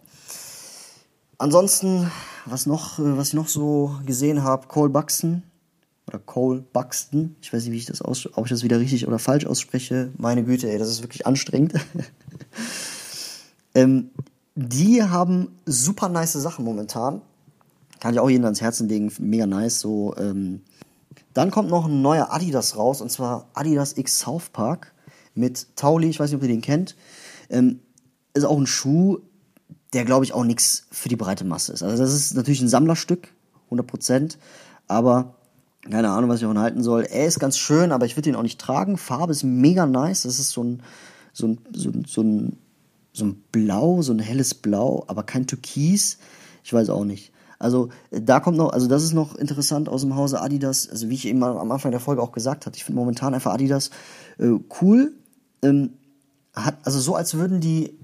Ansonsten, 1.40 2.12
was 2.46 2.66
noch, 2.66 3.00
äh, 3.00 3.18
was 3.18 3.30
ich 3.30 3.34
noch 3.34 3.48
so 3.48 3.96
gesehen 4.06 4.44
habe, 4.44 4.68
Cole 4.68 4.90
Buxton 4.90 5.44
oder 6.08 6.20
Cole 6.20 6.64
Buxton, 6.74 7.36
ich 7.42 7.52
weiß 7.52 7.64
nicht, 7.64 7.74
wie 7.74 7.78
ich 7.78 7.86
das 7.86 8.02
aus, 8.02 8.28
ob 8.34 8.46
ich 8.46 8.52
das 8.52 8.64
wieder 8.64 8.80
richtig 8.80 9.08
oder 9.08 9.20
falsch 9.20 9.46
ausspreche. 9.46 10.12
Meine 10.18 10.44
Güte, 10.44 10.70
ey, 10.70 10.78
das 10.78 10.90
ist 10.90 11.02
wirklich 11.02 11.26
anstrengend. 11.28 11.74
ähm, 13.78 14.10
die 14.56 15.04
haben 15.04 15.50
super 15.66 16.10
nice 16.10 16.34
Sachen 16.34 16.66
momentan. 16.66 17.22
Kann 18.00 18.14
ich 18.14 18.20
auch 18.20 18.30
jedem 18.30 18.46
ans 18.46 18.62
Herzen 18.62 18.90
legen, 18.90 19.12
mega 19.20 19.46
nice. 19.46 19.80
So, 19.80 20.16
ähm. 20.18 20.62
Dann 21.34 21.52
kommt 21.52 21.70
noch 21.70 21.86
ein 21.86 22.02
neuer 22.02 22.34
Adidas 22.34 22.76
raus, 22.76 23.00
und 23.00 23.12
zwar 23.12 23.48
Adidas 23.54 23.96
X 23.96 24.20
South 24.20 24.50
Park 24.50 24.94
mit 25.36 25.68
Tauli, 25.76 26.10
ich 26.10 26.20
weiß 26.20 26.32
nicht, 26.32 26.38
ob 26.38 26.42
ihr 26.42 26.48
den 26.48 26.62
kennt. 26.62 26.96
Ähm, 27.52 27.80
ist 28.34 28.44
auch 28.44 28.58
ein 28.58 28.66
Schuh, 28.66 29.20
der 29.94 30.04
glaube 30.04 30.26
ich 30.26 30.34
auch 30.34 30.44
nichts 30.44 30.88
für 30.92 31.10
die 31.10 31.16
breite 31.16 31.46
Masse 31.46 31.74
ist. 31.74 31.84
Also 31.84 32.02
das 32.02 32.12
ist 32.12 32.34
natürlich 32.34 32.62
ein 32.62 32.70
Sammlerstück, 32.70 33.28
100 33.66 33.86
Prozent, 33.86 34.40
aber 34.88 35.36
keine 35.88 36.10
Ahnung, 36.10 36.32
was 36.32 36.38
ich 36.38 36.42
davon 36.42 36.58
halten 36.58 36.82
soll. 36.82 37.04
Er 37.04 37.28
ist 37.28 37.40
ganz 37.40 37.58
schön, 37.60 37.92
aber 37.92 38.08
ich 38.08 38.18
würde 38.18 38.30
ihn 38.30 38.36
auch 38.36 38.42
nicht 38.42 38.60
tragen. 38.60 38.98
Farbe 38.98 39.32
ist 39.32 39.44
mega 39.44 39.86
nice. 39.86 40.24
Das 40.24 40.40
ist 40.40 40.50
so 40.50 40.64
ein, 40.64 40.82
so 41.34 41.48
ein, 41.48 41.60
so 41.74 41.90
ein, 41.90 42.06
so 42.06 42.22
ein, 42.22 42.58
so 43.18 43.26
ein 43.26 43.44
Blau, 43.52 44.02
so 44.02 44.14
ein 44.14 44.20
helles 44.20 44.54
Blau, 44.54 45.04
aber 45.08 45.24
kein 45.24 45.48
Türkis. 45.48 46.18
Ich 46.64 46.74
weiß 46.74 46.90
auch 46.90 47.04
nicht. 47.04 47.32
Also 47.60 47.90
da 48.12 48.40
kommt 48.40 48.58
noch, 48.58 48.72
also 48.72 48.88
das 48.88 49.04
ist 49.04 49.14
noch 49.14 49.36
interessant 49.36 49.90
aus 49.90 50.02
dem 50.02 50.16
Hause 50.16 50.42
Adidas. 50.42 50.88
Also 50.90 51.10
wie 51.10 51.16
ich 51.16 51.28
eben 51.28 51.44
am 51.44 51.72
Anfang 51.72 51.92
der 51.92 52.00
Folge 52.00 52.22
auch 52.22 52.32
gesagt 52.32 52.66
hatte, 52.66 52.78
ich 52.78 52.84
finde 52.84 53.00
momentan 53.00 53.34
einfach 53.34 53.54
Adidas 53.54 53.90
äh, 54.38 54.52
cool. 54.82 55.14
Ähm, 55.64 55.94
hat, 56.54 56.78
also 56.84 57.00
so 57.00 57.16
als 57.16 57.34
würden 57.34 57.60
die 57.60 57.98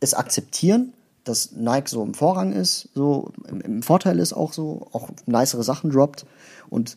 es 0.00 0.14
akzeptieren, 0.14 0.94
dass 1.24 1.52
Nike 1.52 1.88
so 1.88 2.02
im 2.02 2.14
Vorrang 2.14 2.52
ist, 2.52 2.88
so 2.94 3.32
im, 3.48 3.60
im 3.60 3.82
Vorteil 3.82 4.18
ist 4.18 4.32
auch 4.32 4.52
so, 4.52 4.88
auch 4.92 5.08
nicere 5.26 5.62
Sachen 5.62 5.90
droppt 5.90 6.26
und 6.68 6.96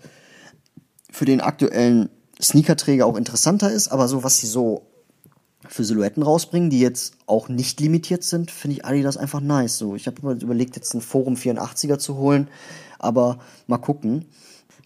für 1.10 1.26
den 1.26 1.42
aktuellen 1.42 2.10
Sneakerträger 2.42 3.06
auch 3.06 3.16
interessanter 3.16 3.72
ist, 3.72 3.90
aber 3.90 4.08
so 4.08 4.24
was 4.24 4.38
sie 4.38 4.48
so 4.48 4.84
für 5.68 5.84
Silhouetten 5.84 6.24
rausbringen, 6.24 6.70
die 6.70 6.80
jetzt 6.80 7.16
auch 7.26 7.50
nicht 7.50 7.80
limitiert 7.80 8.24
sind, 8.24 8.52
finde 8.52 8.78
ich 8.78 8.86
Adidas 8.86 9.18
einfach 9.18 9.42
nice. 9.42 9.78
So, 9.78 9.96
ich 9.96 10.08
habe 10.08 10.34
überlegt, 10.34 10.76
jetzt 10.76 10.94
ein 10.94 11.02
Forum 11.02 11.36
84er 11.36 11.98
zu 11.98 12.18
holen, 12.18 12.48
aber 13.00 13.40
mal 13.68 13.78
gucken. 13.78 14.26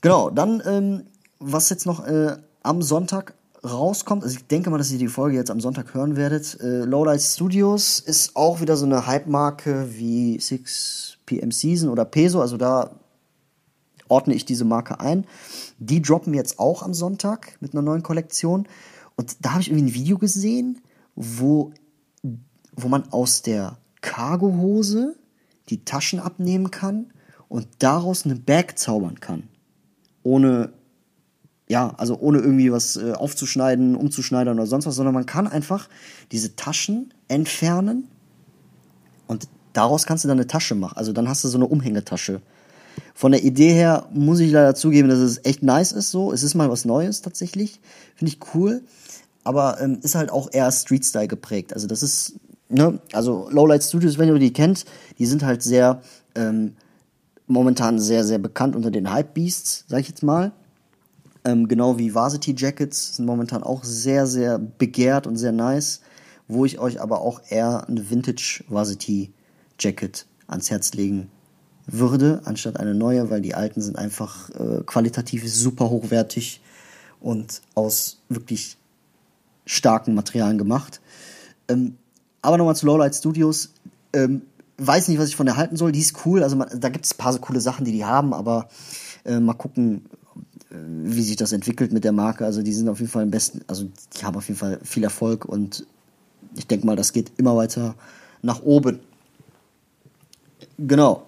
Genau, 0.01 0.29
dann 0.29 0.61
ähm, 0.65 1.03
was 1.39 1.69
jetzt 1.69 1.85
noch 1.85 2.05
äh, 2.05 2.37
am 2.63 2.81
Sonntag 2.81 3.33
rauskommt, 3.63 4.23
also 4.23 4.35
ich 4.35 4.47
denke 4.47 4.69
mal, 4.69 4.77
dass 4.77 4.91
ihr 4.91 4.97
die 4.97 5.07
Folge 5.07 5.37
jetzt 5.37 5.51
am 5.51 5.59
Sonntag 5.59 5.93
hören 5.93 6.15
werdet. 6.15 6.59
Äh, 6.61 6.83
Lowlight 6.85 7.21
Studios 7.21 7.99
ist 7.99 8.35
auch 8.35 8.61
wieder 8.61 8.75
so 8.75 8.85
eine 8.85 9.05
Hype-Marke 9.05 9.87
wie 9.91 10.37
6pm 10.37 11.51
Season 11.51 11.89
oder 11.89 12.05
Peso, 12.05 12.41
also 12.41 12.57
da 12.57 12.91
ordne 14.07 14.33
ich 14.33 14.45
diese 14.45 14.65
Marke 14.65 14.99
ein. 14.99 15.25
Die 15.79 16.01
droppen 16.01 16.33
jetzt 16.33 16.59
auch 16.59 16.83
am 16.83 16.93
Sonntag 16.93 17.57
mit 17.61 17.73
einer 17.73 17.81
neuen 17.81 18.03
Kollektion. 18.03 18.67
Und 19.15 19.37
da 19.41 19.51
habe 19.51 19.61
ich 19.61 19.69
irgendwie 19.69 19.91
ein 19.91 19.93
Video 19.93 20.17
gesehen, 20.17 20.79
wo, 21.15 21.71
wo 22.73 22.87
man 22.87 23.11
aus 23.11 23.41
der 23.41 23.77
Cargohose 24.01 25.15
die 25.69 25.85
Taschen 25.85 26.19
abnehmen 26.19 26.71
kann 26.71 27.13
und 27.47 27.67
daraus 27.79 28.25
eine 28.25 28.35
Bag 28.35 28.77
zaubern 28.77 29.19
kann. 29.19 29.43
Ohne 30.23 30.73
ja, 31.71 31.93
also 31.97 32.19
ohne 32.19 32.39
irgendwie 32.39 32.69
was 32.69 32.97
äh, 32.97 33.13
aufzuschneiden, 33.13 33.95
umzuschneidern 33.95 34.59
oder 34.59 34.67
sonst 34.67 34.85
was, 34.87 34.95
sondern 34.95 35.13
man 35.13 35.25
kann 35.25 35.47
einfach 35.47 35.87
diese 36.33 36.57
Taschen 36.57 37.13
entfernen 37.29 38.09
und 39.25 39.47
daraus 39.71 40.05
kannst 40.05 40.25
du 40.25 40.27
dann 40.27 40.37
eine 40.37 40.47
Tasche 40.47 40.75
machen. 40.75 40.97
Also 40.97 41.13
dann 41.13 41.29
hast 41.29 41.45
du 41.45 41.47
so 41.47 41.57
eine 41.57 41.67
Umhängetasche. 41.67 42.41
Von 43.13 43.33
der 43.33 43.43
Idee 43.43 43.71
her 43.71 44.07
muss 44.11 44.39
ich 44.39 44.51
leider 44.51 44.73
zugeben, 44.73 45.09
dass 45.09 45.19
es 45.19 45.45
echt 45.45 45.61
nice 45.61 45.91
ist 45.91 46.11
so. 46.11 46.31
Es 46.31 46.43
ist 46.43 46.55
mal 46.55 46.69
was 46.69 46.85
Neues 46.85 47.21
tatsächlich. 47.21 47.79
Finde 48.15 48.33
ich 48.33 48.39
cool. 48.55 48.81
Aber 49.43 49.79
ähm, 49.79 49.99
ist 50.01 50.15
halt 50.15 50.31
auch 50.31 50.49
eher 50.51 50.71
Street-Style 50.71 51.27
geprägt. 51.27 51.73
Also 51.73 51.87
das 51.87 52.03
ist, 52.03 52.35
ne, 52.69 52.99
also 53.13 53.47
Lowlight 53.51 53.83
Studios, 53.83 54.17
wenn 54.17 54.29
ihr 54.29 54.39
die 54.39 54.53
kennt, 54.53 54.85
die 55.19 55.25
sind 55.25 55.43
halt 55.43 55.61
sehr, 55.61 56.01
ähm, 56.35 56.73
momentan 57.47 57.99
sehr, 57.99 58.23
sehr 58.23 58.39
bekannt 58.39 58.75
unter 58.75 58.91
den 58.91 59.11
Hype 59.11 59.33
Beasts, 59.33 59.85
sag 59.87 59.99
ich 59.99 60.09
jetzt 60.09 60.23
mal. 60.23 60.51
Ähm, 61.43 61.67
genau 61.67 61.97
wie 61.97 62.13
Varsity 62.13 62.55
Jackets 62.57 63.17
sind 63.17 63.25
momentan 63.25 63.63
auch 63.63 63.83
sehr, 63.83 64.27
sehr 64.27 64.59
begehrt 64.59 65.27
und 65.27 65.37
sehr 65.37 65.51
nice, 65.51 66.01
wo 66.47 66.65
ich 66.65 66.79
euch 66.79 67.01
aber 67.01 67.21
auch 67.21 67.41
eher 67.49 67.87
eine 67.87 68.09
Vintage 68.09 68.63
Varsity 68.67 69.33
Jacket 69.79 70.25
ans 70.47 70.69
Herz 70.69 70.93
legen 70.93 71.29
würde, 71.91 72.41
anstatt 72.45 72.77
eine 72.77 72.93
neue, 72.93 73.29
weil 73.29 73.41
die 73.41 73.55
alten 73.55 73.81
sind 73.81 73.97
einfach 73.97 74.49
äh, 74.51 74.83
qualitativ 74.85 75.51
super 75.51 75.89
hochwertig 75.89 76.61
und 77.19 77.61
aus 77.75 78.19
wirklich 78.29 78.77
starken 79.65 80.15
Materialien 80.15 80.57
gemacht. 80.57 81.01
Ähm, 81.67 81.95
aber 82.41 82.57
nochmal 82.57 82.75
zu 82.75 82.85
Lowlight 82.85 83.15
Studios. 83.15 83.73
Ähm, 84.13 84.41
weiß 84.77 85.07
nicht, 85.07 85.19
was 85.19 85.29
ich 85.29 85.35
von 85.35 85.45
der 85.45 85.57
halten 85.57 85.77
soll. 85.77 85.91
Die 85.91 85.99
ist 85.99 86.25
cool. 86.25 86.43
Also 86.43 86.55
man, 86.55 86.67
da 86.79 86.89
gibt 86.89 87.05
es 87.05 87.13
ein 87.13 87.17
paar 87.17 87.33
so 87.33 87.39
coole 87.39 87.61
Sachen, 87.61 87.85
die 87.85 87.91
die 87.91 88.05
haben, 88.05 88.33
aber 88.33 88.69
äh, 89.25 89.39
mal 89.39 89.53
gucken, 89.53 90.05
wie 90.71 91.21
sich 91.21 91.35
das 91.35 91.51
entwickelt 91.51 91.91
mit 91.91 92.03
der 92.03 92.11
Marke. 92.11 92.45
Also 92.45 92.61
die 92.61 92.73
sind 92.73 92.87
auf 92.87 92.99
jeden 92.99 93.11
Fall 93.11 93.23
im 93.23 93.31
besten, 93.31 93.61
also 93.67 93.89
die 94.15 94.25
haben 94.25 94.35
auf 94.35 94.47
jeden 94.47 94.59
Fall 94.59 94.79
viel 94.83 95.03
Erfolg 95.03 95.45
und 95.45 95.85
ich 96.55 96.67
denke 96.67 96.85
mal, 96.85 96.95
das 96.95 97.13
geht 97.13 97.31
immer 97.37 97.55
weiter 97.55 97.95
nach 98.41 98.61
oben. 98.63 98.99
Genau. 100.77 101.23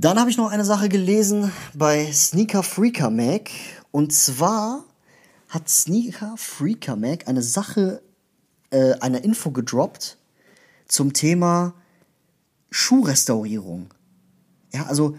Dann 0.00 0.20
habe 0.20 0.30
ich 0.30 0.36
noch 0.36 0.52
eine 0.52 0.64
Sache 0.64 0.88
gelesen 0.88 1.50
bei 1.74 2.12
Sneaker 2.12 2.62
Freaker 2.62 3.10
Mag. 3.10 3.50
Und 3.90 4.12
zwar 4.12 4.84
hat 5.48 5.68
Sneaker 5.68 6.36
Freaker 6.36 6.94
Mag 6.94 7.26
eine 7.26 7.42
Sache, 7.42 8.00
äh, 8.70 8.92
eine 9.00 9.18
Info 9.18 9.50
gedroppt 9.50 10.16
zum 10.86 11.14
Thema 11.14 11.74
Schuhrestaurierung. 12.70 13.88
Ja, 14.72 14.84
also 14.84 15.16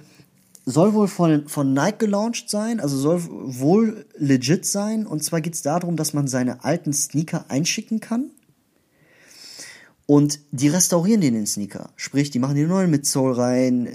soll 0.66 0.94
wohl 0.94 1.10
von, 1.10 1.50
von 1.50 1.74
Nike 1.74 1.98
gelauncht 2.06 2.50
sein, 2.50 2.80
also 2.80 2.96
soll 2.96 3.22
wohl 3.28 4.06
legit 4.16 4.66
sein. 4.66 5.06
Und 5.06 5.26
zwar 5.26 5.42
geht 5.42 5.56
es 5.56 5.62
darum, 5.62 5.98
dass 5.98 6.14
man 6.14 6.30
seine 6.30 6.64
alten 6.64 6.94
Sneaker 6.94 7.44
einschicken 7.50 8.00
kann. 8.00 8.32
Und 10.06 10.40
die 10.52 10.70
restaurieren 10.70 11.22
den, 11.22 11.36
den 11.36 11.46
Sneaker. 11.46 11.92
Sprich, 11.96 12.32
die 12.32 12.40
machen 12.40 12.56
die 12.56 12.64
neuen 12.64 12.90
Midsole 12.90 13.38
rein. 13.38 13.88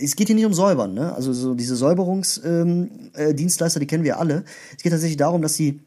Es 0.00 0.16
geht 0.16 0.28
hier 0.28 0.36
nicht 0.36 0.46
um 0.46 0.54
Säubern, 0.54 0.94
ne? 0.94 1.14
Also 1.14 1.32
so 1.32 1.54
diese 1.54 1.76
Säuberungsdienstleister, 1.76 3.76
ähm, 3.76 3.76
äh, 3.76 3.80
die 3.80 3.86
kennen 3.86 4.04
wir 4.04 4.18
alle. 4.18 4.44
Es 4.76 4.82
geht 4.82 4.92
tatsächlich 4.92 5.16
darum, 5.16 5.42
dass 5.42 5.54
sie 5.54 5.80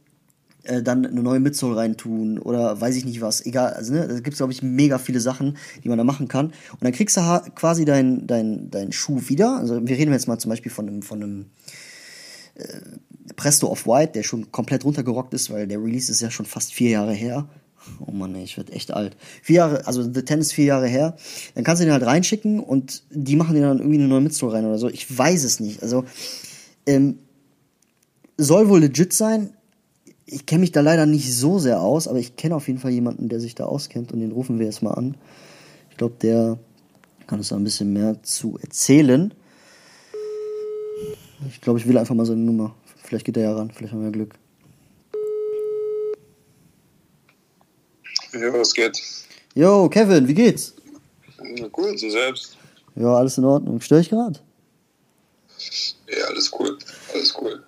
äh, 0.64 0.82
dann 0.82 1.06
eine 1.06 1.22
neue 1.22 1.40
Midsole 1.40 1.76
reintun 1.76 2.40
oder 2.40 2.80
weiß 2.80 2.96
ich 2.96 3.06
nicht 3.06 3.22
was. 3.22 3.46
Egal, 3.46 3.74
also 3.74 3.94
ne, 3.94 4.08
da 4.08 4.20
gibt's 4.20 4.38
glaube 4.38 4.54
ich 4.54 4.64
mega 4.64 4.98
viele 4.98 5.20
Sachen, 5.20 5.58
die 5.84 5.90
man 5.90 5.98
da 5.98 6.04
machen 6.04 6.28
kann. 6.28 6.48
Und 6.48 6.84
dann 6.84 6.92
kriegst 6.92 7.18
du 7.18 7.22
quasi 7.56 7.86
deinen 7.86 8.28
dein, 8.28 8.70
dein 8.72 8.92
Schuh 8.92 9.22
wieder. 9.28 9.58
Also 9.58 9.86
wir 9.86 9.98
reden 9.98 10.12
jetzt 10.12 10.28
mal 10.28 10.40
zum 10.40 10.50
Beispiel 10.50 10.72
von 10.72 10.88
einem, 10.88 11.02
von 11.02 11.22
einem 11.22 11.46
äh, 12.56 12.80
Presto 13.36 13.68
of 13.68 13.86
White, 13.86 14.14
der 14.14 14.24
schon 14.24 14.52
komplett 14.52 14.86
runtergerockt 14.86 15.34
ist, 15.34 15.52
weil 15.52 15.68
der 15.68 15.82
Release 15.82 16.12
ist 16.12 16.22
ja 16.22 16.32
schon 16.32 16.46
fast 16.46 16.74
vier 16.74 16.90
Jahre 16.90 17.14
her. 17.14 17.48
Oh 18.06 18.12
Mann, 18.12 18.36
ey, 18.36 18.44
ich 18.44 18.58
werde 18.58 18.74
echt 18.74 18.92
alt. 18.92 19.16
Vier 19.42 19.56
Jahre, 19.58 19.88
also 19.88 20.04
The 20.04 20.22
Ten 20.24 20.40
ist 20.40 20.54
vier 20.54 20.66
Jahre 20.66 20.88
her. 20.88 21.16
Dann 21.54 21.64
kannst 21.64 21.82
du 21.82 21.86
den 21.86 21.94
halt 21.94 22.06
reinschicken 22.06 22.60
und 22.60 23.04
die 23.10 23.36
machen 23.36 23.56
dir 23.56 23.62
dann 23.62 23.80
irgendwie 23.80 24.00
eine 24.00 24.08
neue 24.08 24.22
Midsole 24.22 24.54
rein 24.54 24.66
oder 24.66 24.78
so. 24.78 24.90
Ich 24.90 25.18
weiß 25.18 25.44
es 25.44 25.60
nicht. 25.60 25.82
Also 25.84 26.06
ähm, 26.86 27.20
soll 28.38 28.70
wohl 28.70 28.82
legit 28.82 29.14
sein 29.14 29.52
ich 30.26 30.46
kenne 30.46 30.62
mich 30.62 30.72
da 30.72 30.82
leider 30.82 31.06
nicht 31.06 31.34
so 31.34 31.60
sehr 31.60 31.82
aus, 31.82 32.08
aber 32.08 32.20
ich 32.20 32.36
kenne 32.36 32.56
auf 32.56 32.68
jeden 32.68 32.80
Fall 32.80 32.92
jemanden, 32.92 33.30
der 33.30 33.40
sich 33.40 33.56
da 33.56 33.66
auskennt 33.66 34.12
und 34.12 34.20
den 34.20 34.32
rufen 34.32 34.60
wir 34.60 34.66
jetzt 34.66 34.82
mal 34.82 34.94
an. 34.94 35.16
Ich 35.92 35.98
glaube, 35.98 36.16
der 36.22 36.58
kann 37.28 37.40
uns 37.40 37.50
da 37.50 37.56
ein 37.56 37.64
bisschen 37.64 37.94
mehr 37.94 38.22
zu 38.24 38.58
erzählen. 38.62 39.34
Ich 41.48 41.62
glaube, 41.62 41.80
ich 41.80 41.88
will 41.88 41.98
einfach 41.98 42.16
mal 42.16 42.26
seine 42.26 42.42
Nummer. 42.42 42.76
Vielleicht 43.04 43.26
geht 43.26 43.38
er 43.38 43.44
ja 43.44 43.56
ran, 43.56 43.72
vielleicht 43.72 43.94
haben 43.94 44.04
wir 44.04 44.12
Glück. 44.12 44.36
Ja, 48.40 48.54
was 48.54 48.74
geht? 48.74 49.02
Yo, 49.54 49.88
Kevin, 49.88 50.28
wie 50.28 50.34
geht's? 50.34 50.74
Na 51.58 51.68
gut, 51.68 51.86
und 51.86 52.00
selbst? 52.00 52.58
Ja, 52.96 53.16
alles 53.16 53.38
in 53.38 53.46
Ordnung. 53.46 53.80
Störe 53.80 54.02
ich 54.02 54.10
gerade? 54.10 54.40
Ja, 56.08 56.26
alles 56.26 56.52
cool. 56.60 56.78
Alles 57.14 57.34
cool. 57.40 57.64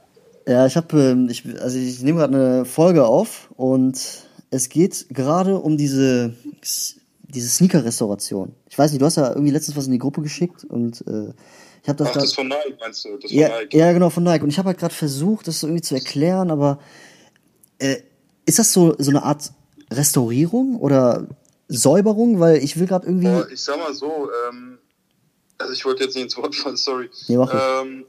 Ja, 0.46 0.66
ich 0.66 0.76
habe, 0.76 1.02
ähm, 1.02 1.30
ich, 1.30 1.44
also 1.62 1.78
ich 1.78 2.02
nehme 2.02 2.20
gerade 2.20 2.36
eine 2.36 2.66
Folge 2.66 3.06
auf 3.06 3.50
und 3.56 3.98
es 4.50 4.70
geht 4.70 5.08
gerade 5.10 5.58
um 5.58 5.78
diese, 5.78 6.34
diese 7.22 7.50
Sneaker-Restauration. 7.50 8.54
Ich 8.70 8.78
weiß 8.78 8.92
nicht, 8.92 9.02
du 9.02 9.06
hast 9.06 9.18
ja 9.18 9.30
irgendwie 9.30 9.52
letztens 9.52 9.78
was 9.78 9.86
in 9.86 9.94
die 9.94 10.00
Gruppe 10.00 10.22
geschickt 10.22 10.66
und 10.66 11.02
äh, 11.08 11.34
ich 11.82 11.90
habe 11.90 11.98
das. 12.00 12.10
Ach, 12.10 12.14
das 12.14 12.34
von 12.34 12.48
Nike 12.50 12.76
meinst 12.80 13.06
du? 13.06 13.18
Das 13.18 13.32
ja, 13.32 13.48
von 13.48 13.58
Nike. 13.60 13.78
ja, 13.78 13.94
genau 13.94 14.10
von 14.10 14.24
Nike. 14.24 14.44
Und 14.44 14.50
ich 14.50 14.58
habe 14.58 14.68
halt 14.68 14.78
gerade 14.78 14.94
versucht, 14.94 15.48
das 15.48 15.64
irgendwie 15.64 15.82
zu 15.82 15.96
erklären, 15.96 16.52
aber 16.52 16.80
äh, 17.80 17.98
ist 18.46 18.60
das 18.60 18.74
so 18.74 18.96
so 18.98 19.12
eine 19.12 19.24
Art 19.24 19.52
Restaurierung 19.92 20.78
oder 20.80 21.28
Säuberung? 21.68 22.40
Weil 22.40 22.64
ich 22.64 22.78
will 22.80 22.88
gerade 22.88 23.08
irgendwie. 23.08 23.28
Oh, 23.28 23.46
ich 23.52 23.62
sag 23.62 23.78
mal 23.78 23.94
so, 23.94 24.30
ähm, 24.50 24.78
also 25.58 25.74
ich 25.74 25.86
wollte 25.86 26.04
jetzt 26.04 26.16
nicht 26.16 26.26
ins 26.26 26.38
Wort 26.38 26.56
fallen, 26.56 26.78
sorry. 26.78 27.10
Nee, 27.28 27.38
mach 27.38 27.54
ähm, 27.54 28.06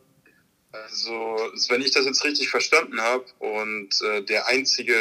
also, 0.73 1.11
wenn 1.71 1.81
ich 1.81 1.93
das 1.93 2.05
jetzt 2.05 2.25
richtig 2.25 2.51
verstanden 2.51 3.01
habe 3.01 3.25
und 3.39 3.89
äh, 4.03 4.23
der 4.23 4.49
einzige 4.49 4.95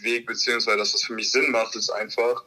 Weg, 0.00 0.26
beziehungsweise 0.26 0.78
das, 0.78 0.94
was 0.94 1.04
für 1.04 1.14
mich 1.14 1.30
Sinn 1.30 1.50
macht, 1.50 1.76
ist 1.76 1.90
einfach, 1.90 2.44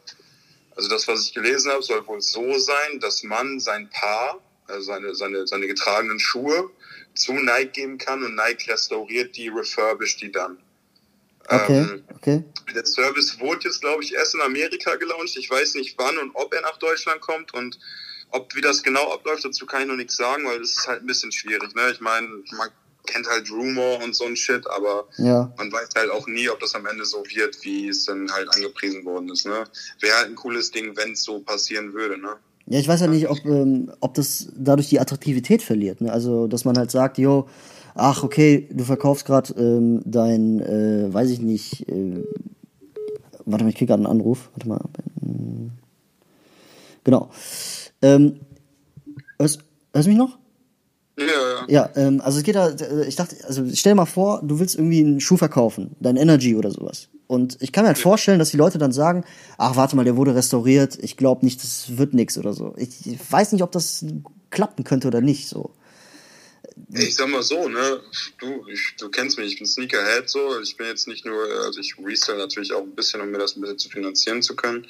also 0.76 0.90
das, 0.90 1.08
was 1.08 1.22
ich 1.22 1.34
gelesen 1.34 1.72
habe, 1.72 1.84
soll 1.84 2.06
wohl 2.08 2.22
so 2.22 2.58
sein, 2.58 3.00
dass 3.00 3.24
man 3.24 3.60
sein 3.60 3.90
Paar, 3.90 4.42
also 4.68 4.82
seine, 4.82 5.16
seine, 5.16 5.48
seine 5.48 5.68
getragenen 5.68 6.20
Schuhe 6.20 6.70
zu 7.14 7.34
Nike 7.34 7.74
geben 7.74 7.98
kann 7.98 8.24
und 8.24 8.36
Nike 8.36 8.72
restauriert 8.72 9.36
die, 9.38 9.50
refurbished 9.50 10.22
die 10.22 10.32
dann. 10.32 10.58
Okay, 11.48 11.80
ähm, 11.80 12.04
okay. 12.16 12.44
Der 12.74 12.86
Service 12.86 13.40
wurde 13.40 13.66
jetzt, 13.66 13.82
glaube 13.82 14.04
ich, 14.04 14.14
erst 14.14 14.36
in 14.36 14.42
Amerika 14.42 14.96
gelauncht. 14.96 15.36
Ich 15.38 15.50
weiß 15.50 15.76
nicht 15.76 15.96
wann 15.98 16.18
und 16.18 16.32
ob 16.36 16.54
er 16.54 16.62
nach 16.62 16.78
Deutschland 16.78 17.22
kommt 17.22 17.54
und 17.54 17.78
ob 18.32 18.56
wie 18.56 18.62
das 18.62 18.82
genau 18.82 19.12
abläuft, 19.14 19.46
dazu 19.46 19.66
kann 19.66 19.82
ich 19.82 19.88
noch 19.88 19.96
nichts 19.96 20.18
sagen, 20.18 20.46
weil 20.46 20.60
das 20.60 20.72
ist 20.72 20.88
halt 20.88 21.04
ein 21.04 21.08
bisschen 21.08 21.32
schwierig. 21.32 21.76
Ne? 21.76 21.92
Ich 21.92 22.02
meine, 22.02 22.28
man 22.58 22.70
kennt 23.06 23.28
halt 23.28 23.52
Rumor 23.52 24.02
und 24.02 24.16
so 24.16 24.26
ein 24.26 24.36
Shit, 24.36 24.66
aber 24.68 25.08
ja. 25.18 25.54
man 25.58 25.72
weiß 25.72 25.90
halt 25.96 26.10
auch 26.10 26.26
nie, 26.28 26.50
ob 26.50 26.60
das 26.60 26.74
am 26.74 26.86
Ende 26.86 27.06
so 27.06 27.24
wird, 27.26 27.58
wie 27.64 27.90
es 27.90 28.06
dann 28.06 28.32
halt 28.32 28.50
angepriesen 28.56 29.06
worden 29.06 29.30
ist. 29.30 29.46
Ne? 29.46 29.66
Wäre 30.00 30.18
halt 30.18 30.30
ein 30.30 30.36
cooles 30.36 30.72
Ding, 30.72 30.96
wenn 30.96 31.12
es 31.12 31.24
so 31.24 31.40
passieren 31.40 31.94
würde. 31.94 32.18
Ne? 32.18 32.30
Ja, 32.66 32.80
ich 32.80 32.88
weiß 32.88 33.02
ja 33.02 33.08
nicht, 33.08 33.30
ob, 33.30 33.44
ähm, 33.46 33.92
ob 34.00 34.14
das 34.14 34.48
dadurch 34.56 34.90
die 34.90 35.00
Attraktivität 35.00 35.62
verliert. 35.62 36.02
Ne? 36.02 36.12
Also, 36.12 36.48
dass 36.48 36.66
man 36.66 36.78
halt 36.78 36.92
sagt, 36.92 37.18
jo, 37.18 37.48
ach, 37.96 38.24
okay, 38.24 38.68
du 38.72 38.84
verkaufst 38.84 39.26
gerade 39.26 39.54
ähm, 39.54 40.02
dein, 40.06 40.60
äh, 40.62 41.14
weiß 41.14 41.30
ich 41.30 41.42
nicht, 41.42 41.88
äh, 41.90 42.24
warte 43.46 43.64
mal, 43.64 43.70
ich 43.70 43.76
krieg 43.76 43.88
gerade 43.88 44.04
einen 44.04 44.12
Anruf. 44.12 44.50
Warte 44.54 44.68
mal. 44.68 44.82
Genau. 47.04 47.30
Ähm, 48.02 48.40
hörst, 49.40 49.60
hörst 49.94 50.08
du 50.08 50.10
mich 50.10 50.18
noch? 50.18 50.38
Ja, 51.18 51.26
ja. 51.26 51.66
Ja, 51.68 51.90
ähm, 51.96 52.22
also 52.22 52.40
es 52.40 52.44
geht 52.44 52.56
da, 52.56 52.70
äh, 52.70 53.06
ich 53.08 53.16
dachte, 53.16 53.36
also 53.46 53.64
stell 53.74 53.92
dir 53.92 53.98
mal 53.98 54.06
vor, 54.06 54.42
du 54.44 54.60
willst 54.60 54.76
irgendwie 54.76 55.02
einen 55.02 55.20
Schuh 55.20 55.38
verkaufen, 55.38 55.96
dein 56.00 56.18
Energy 56.18 56.56
oder 56.56 56.72
sowas. 56.72 57.10
Und 57.28 57.58
ich 57.62 57.72
kann 57.72 57.84
mir 57.84 57.90
halt 57.90 57.98
vorstellen, 57.98 58.40
dass 58.40 58.52
die 58.52 58.58
Leute 58.58 58.78
dann 58.78 58.92
sagen, 58.92 59.24
ach, 59.58 59.76
warte 59.76 59.96
mal, 59.96 60.06
der 60.06 60.18
wurde 60.18 60.36
restauriert, 60.36 60.98
ich 61.02 61.18
glaube 61.18 61.46
nicht, 61.46 61.64
das 61.64 61.98
wird 61.98 62.14
nix 62.14 62.38
oder 62.38 62.54
so. 62.54 62.74
Ich, 62.78 63.06
ich 63.06 63.32
weiß 63.32 63.52
nicht, 63.52 63.64
ob 63.64 63.72
das 63.72 64.06
klappen 64.50 64.84
könnte 64.84 65.08
oder 65.08 65.22
nicht, 65.22 65.48
so. 65.48 65.72
Ich 66.94 67.16
sag 67.16 67.28
mal 67.28 67.44
so, 67.44 67.68
ne, 67.68 68.02
du, 68.40 68.66
ich, 68.68 68.96
du 68.98 69.10
kennst 69.10 69.38
mich, 69.38 69.54
ich 69.54 69.58
bin 69.58 69.68
Sneakerhead 69.68 70.30
so, 70.30 70.60
ich 70.60 70.76
bin 70.78 70.88
jetzt 70.88 71.08
nicht 71.08 71.26
nur, 71.26 71.44
also 71.64 71.80
ich 71.80 71.96
resell 72.04 72.38
natürlich 72.38 72.74
auch 72.74 72.82
ein 72.84 72.96
bisschen, 72.96 73.22
um 73.22 73.30
mir 73.30 73.38
das 73.38 73.56
ein 73.56 73.62
bisschen 73.62 73.80
zu 73.80 73.90
finanzieren 73.90 74.42
zu 74.42 74.56
können, 74.56 74.88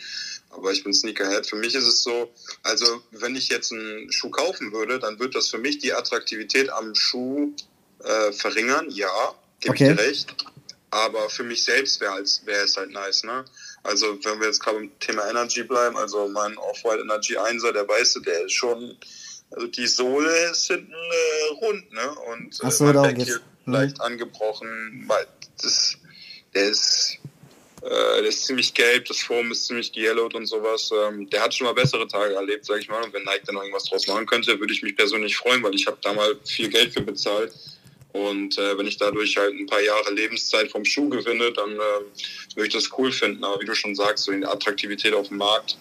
aber 0.50 0.72
ich 0.72 0.84
bin 0.84 0.94
Sneakerhead. 0.94 1.48
Für 1.48 1.56
mich 1.56 1.76
ist 1.76 1.88
es 1.88 2.04
so, 2.04 2.32
also 2.64 3.02
wenn 3.12 3.36
ich 3.36 3.50
jetzt 3.50 3.72
einen 3.72 4.12
Schuh 4.12 4.30
kaufen 4.30 4.72
würde, 4.72 5.00
dann 5.00 5.20
wird 5.20 5.36
das 5.36 5.50
für 5.50 5.58
mich 5.58 5.80
die 5.80 5.94
Attraktivität 5.94 6.70
am 6.70 6.96
Schuh 6.96 7.54
äh, 8.04 8.32
verringern, 8.32 8.90
ja, 8.90 9.36
gebe 9.60 9.74
okay. 9.74 9.92
ich 9.92 9.96
dir 9.96 10.04
recht. 10.04 10.36
Aber 10.92 11.28
für 11.30 11.44
mich 11.44 11.64
selbst 11.64 12.00
wäre 12.02 12.24
wär 12.46 12.64
es 12.64 12.78
halt 12.78 12.92
nice, 12.92 13.24
ne? 13.24 13.46
Also 13.82 14.18
wenn 14.24 14.40
wir 14.40 14.48
jetzt 14.48 14.62
gerade 14.62 14.78
beim 14.78 15.00
Thema 15.00 15.28
Energy 15.28 15.64
bleiben, 15.64 15.98
also 15.98 16.28
mein 16.28 16.56
Off-White 16.58 17.02
Energy 17.02 17.38
1er, 17.38 17.72
der 17.72 17.88
weiße, 17.88 18.22
der 18.22 18.46
ist 18.46 18.54
schon 18.54 18.96
also 19.54 19.68
die 19.68 19.88
Sohle 19.88 20.52
ist 20.52 20.68
hinten 20.68 20.92
äh, 20.92 21.66
rund, 21.66 21.92
ne? 21.94 22.16
Und 22.32 22.64
äh, 22.64 22.72
so, 22.72 22.86
mein 22.86 22.96
Back 22.96 23.22
hier 23.24 23.40
leicht 23.66 23.98
mhm. 23.98 24.04
angebrochen, 24.04 25.04
weil 25.08 25.28
das, 25.62 25.98
der 26.54 26.66
ist, 26.66 27.18
äh, 27.82 27.90
der 27.90 28.26
ist 28.26 28.46
ziemlich 28.46 28.74
gelb, 28.74 29.06
das 29.06 29.20
Foam 29.20 29.52
ist 29.52 29.66
ziemlich 29.66 29.92
geyellowed 29.92 30.36
und 30.36 30.46
sowas. 30.48 30.92
Ähm, 30.92 31.30
der 31.30 31.44
hat 31.44 31.54
schon 31.54 31.68
mal 31.68 31.74
bessere 31.74 32.08
Tage 32.08 32.36
erlebt, 32.36 32.66
sag 32.66 32.80
ich 32.80 32.90
mal. 32.90 33.04
Und 33.04 33.14
wenn 33.14 33.24
Nike 33.24 33.44
dann 33.46 33.56
noch 33.56 33.62
irgendwas 33.62 33.86
draus 33.86 34.08
machen 34.08 34.26
könnte, 34.26 34.60
würde 34.60 34.74
ich 34.74 34.82
mich 34.82 34.96
persönlich 34.96 35.38
freuen, 35.38 35.64
weil 35.64 35.76
ich 35.76 35.88
habe 35.88 35.98
da 36.02 36.14
mal 36.14 36.36
viel 36.46 36.70
Geld 36.70 36.94
für 36.94 37.02
bezahlt. 37.02 37.54
Und 38.14 38.60
äh, 38.60 38.78
wenn 38.78 38.86
ich 38.86 38.98
dadurch 38.98 39.38
halt 39.38 39.56
ein 39.56 39.66
paar 39.66 39.82
Jahre 39.82 40.14
Lebenszeit 40.14 40.70
vom 40.72 40.86
Schuh 40.86 41.10
gewinne, 41.10 41.52
dann 41.52 41.72
äh, 41.72 42.56
würde 42.56 42.68
ich 42.68 42.74
das 42.74 42.90
cool 42.98 43.12
finden. 43.12 43.44
Aber 43.44 43.60
wie 43.60 43.66
du 43.66 43.74
schon 43.74 43.96
sagst, 43.96 44.26
so 44.26 44.32
der 44.32 44.52
Attraktivität 44.52 45.14
auf 45.16 45.30
dem 45.30 45.38
Markt, 45.38 45.78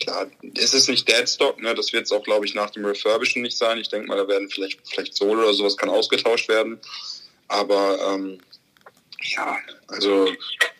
klar, 0.00 0.26
es 0.56 0.74
ist 0.74 0.88
nicht 0.88 1.08
Deadstock, 1.08 1.60
ne? 1.60 1.74
das 1.74 1.92
wird 1.92 2.04
es 2.04 2.12
auch, 2.12 2.22
glaube 2.22 2.46
ich, 2.46 2.54
nach 2.54 2.70
dem 2.70 2.84
Refurbischen 2.84 3.42
nicht 3.42 3.56
sein. 3.56 3.78
Ich 3.78 3.88
denke 3.88 4.08
mal, 4.08 4.16
da 4.16 4.28
werden 4.28 4.48
vielleicht, 4.50 4.80
vielleicht 4.84 5.14
Sohle 5.14 5.42
oder 5.42 5.54
sowas 5.54 5.76
kann 5.76 5.88
ausgetauscht 5.88 6.48
werden. 6.48 6.78
Aber 7.48 7.98
ähm, 8.14 8.38
ja, 9.22 9.58
also 9.88 10.28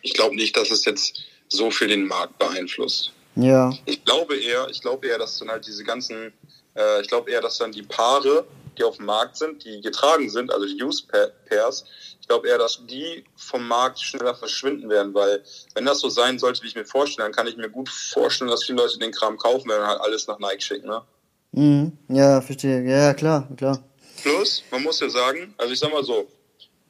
ich 0.01 0.13
glaube 0.13 0.35
nicht, 0.35 0.55
dass 0.57 0.71
es 0.71 0.85
jetzt 0.85 1.23
so 1.47 1.71
viel 1.71 1.87
den 1.87 2.07
Markt 2.07 2.37
beeinflusst. 2.37 3.11
Ja. 3.35 3.77
Ich 3.85 4.03
glaube 4.05 4.37
eher, 4.37 4.67
ich 4.69 4.81
glaube 4.81 5.07
eher, 5.07 5.17
dass 5.17 5.37
dann 5.39 5.49
halt 5.49 5.67
diese 5.67 5.83
ganzen, 5.83 6.31
äh, 6.75 7.01
ich 7.01 7.07
glaube 7.07 7.31
eher, 7.31 7.41
dass 7.41 7.57
dann 7.57 7.71
die 7.71 7.83
Paare, 7.83 8.45
die 8.77 8.83
auf 8.83 8.97
dem 8.97 9.05
Markt 9.05 9.37
sind, 9.37 9.63
die 9.63 9.81
getragen 9.81 10.29
sind, 10.29 10.51
also 10.51 10.65
die 10.65 10.81
Use 10.81 11.03
Pairs, 11.47 11.85
ich 12.25 12.27
glaube 12.27 12.47
eher, 12.47 12.57
dass 12.57 12.83
die 12.87 13.23
vom 13.35 13.67
Markt 13.67 13.99
schneller 13.99 14.33
verschwinden 14.33 14.89
werden, 14.89 15.13
weil 15.13 15.43
wenn 15.75 15.85
das 15.85 15.99
so 15.99 16.09
sein 16.09 16.39
sollte, 16.39 16.63
wie 16.63 16.67
ich 16.67 16.73
mir 16.73 16.83
vorstelle, 16.83 17.27
dann 17.27 17.35
kann 17.35 17.45
ich 17.45 17.55
mir 17.55 17.69
gut 17.69 17.87
vorstellen, 17.87 18.49
dass 18.49 18.63
viele 18.63 18.79
Leute 18.79 18.97
den 18.97 19.11
Kram 19.11 19.37
kaufen, 19.37 19.69
wenn 19.69 19.79
halt 19.79 20.01
alles 20.01 20.25
nach 20.25 20.39
Nike 20.39 20.63
schickt, 20.63 20.85
ne? 20.85 21.03
Mhm. 21.51 21.91
Ja, 22.07 22.41
verstehe. 22.41 22.83
Ja, 22.83 23.13
klar, 23.13 23.47
klar. 23.55 23.83
Plus, 24.23 24.63
man 24.71 24.81
muss 24.81 24.99
ja 25.01 25.07
sagen, 25.07 25.53
also 25.59 25.71
ich 25.71 25.77
sag 25.77 25.91
mal 25.91 26.03
so, 26.03 26.27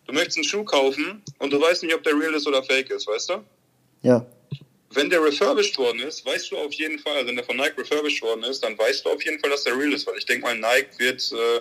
du 0.06 0.14
möchtest 0.14 0.38
einen 0.38 0.46
Schuh 0.46 0.64
kaufen 0.64 1.22
und 1.40 1.52
du 1.52 1.60
weißt 1.60 1.84
nicht, 1.84 1.94
ob 1.94 2.04
der 2.04 2.18
real 2.18 2.34
ist 2.34 2.48
oder 2.48 2.64
fake 2.64 2.92
ist, 2.92 3.06
weißt 3.06 3.32
du? 3.32 3.44
Ja. 4.04 4.26
Wenn 4.92 5.10
der 5.10 5.22
refurbished 5.22 5.78
worden 5.78 6.00
ist, 6.00 6.26
weißt 6.26 6.50
du 6.50 6.58
auf 6.60 6.72
jeden 6.72 6.98
Fall, 6.98 7.16
also 7.16 7.28
wenn 7.28 7.36
der 7.36 7.44
von 7.44 7.58
Nike 7.58 7.78
refurbished 7.82 8.22
worden 8.22 8.46
ist, 8.46 8.64
dann 8.64 8.78
weißt 8.78 9.04
du 9.04 9.10
auf 9.10 9.26
jeden 9.26 9.38
Fall, 9.42 9.50
dass 9.50 9.66
der 9.66 9.78
real 9.78 9.92
ist, 9.92 10.08
weil 10.08 10.18
ich 10.18 10.26
denke 10.26 10.46
mal, 10.46 10.58
Nike 10.58 10.98
wird 10.98 11.30
äh, 11.34 11.60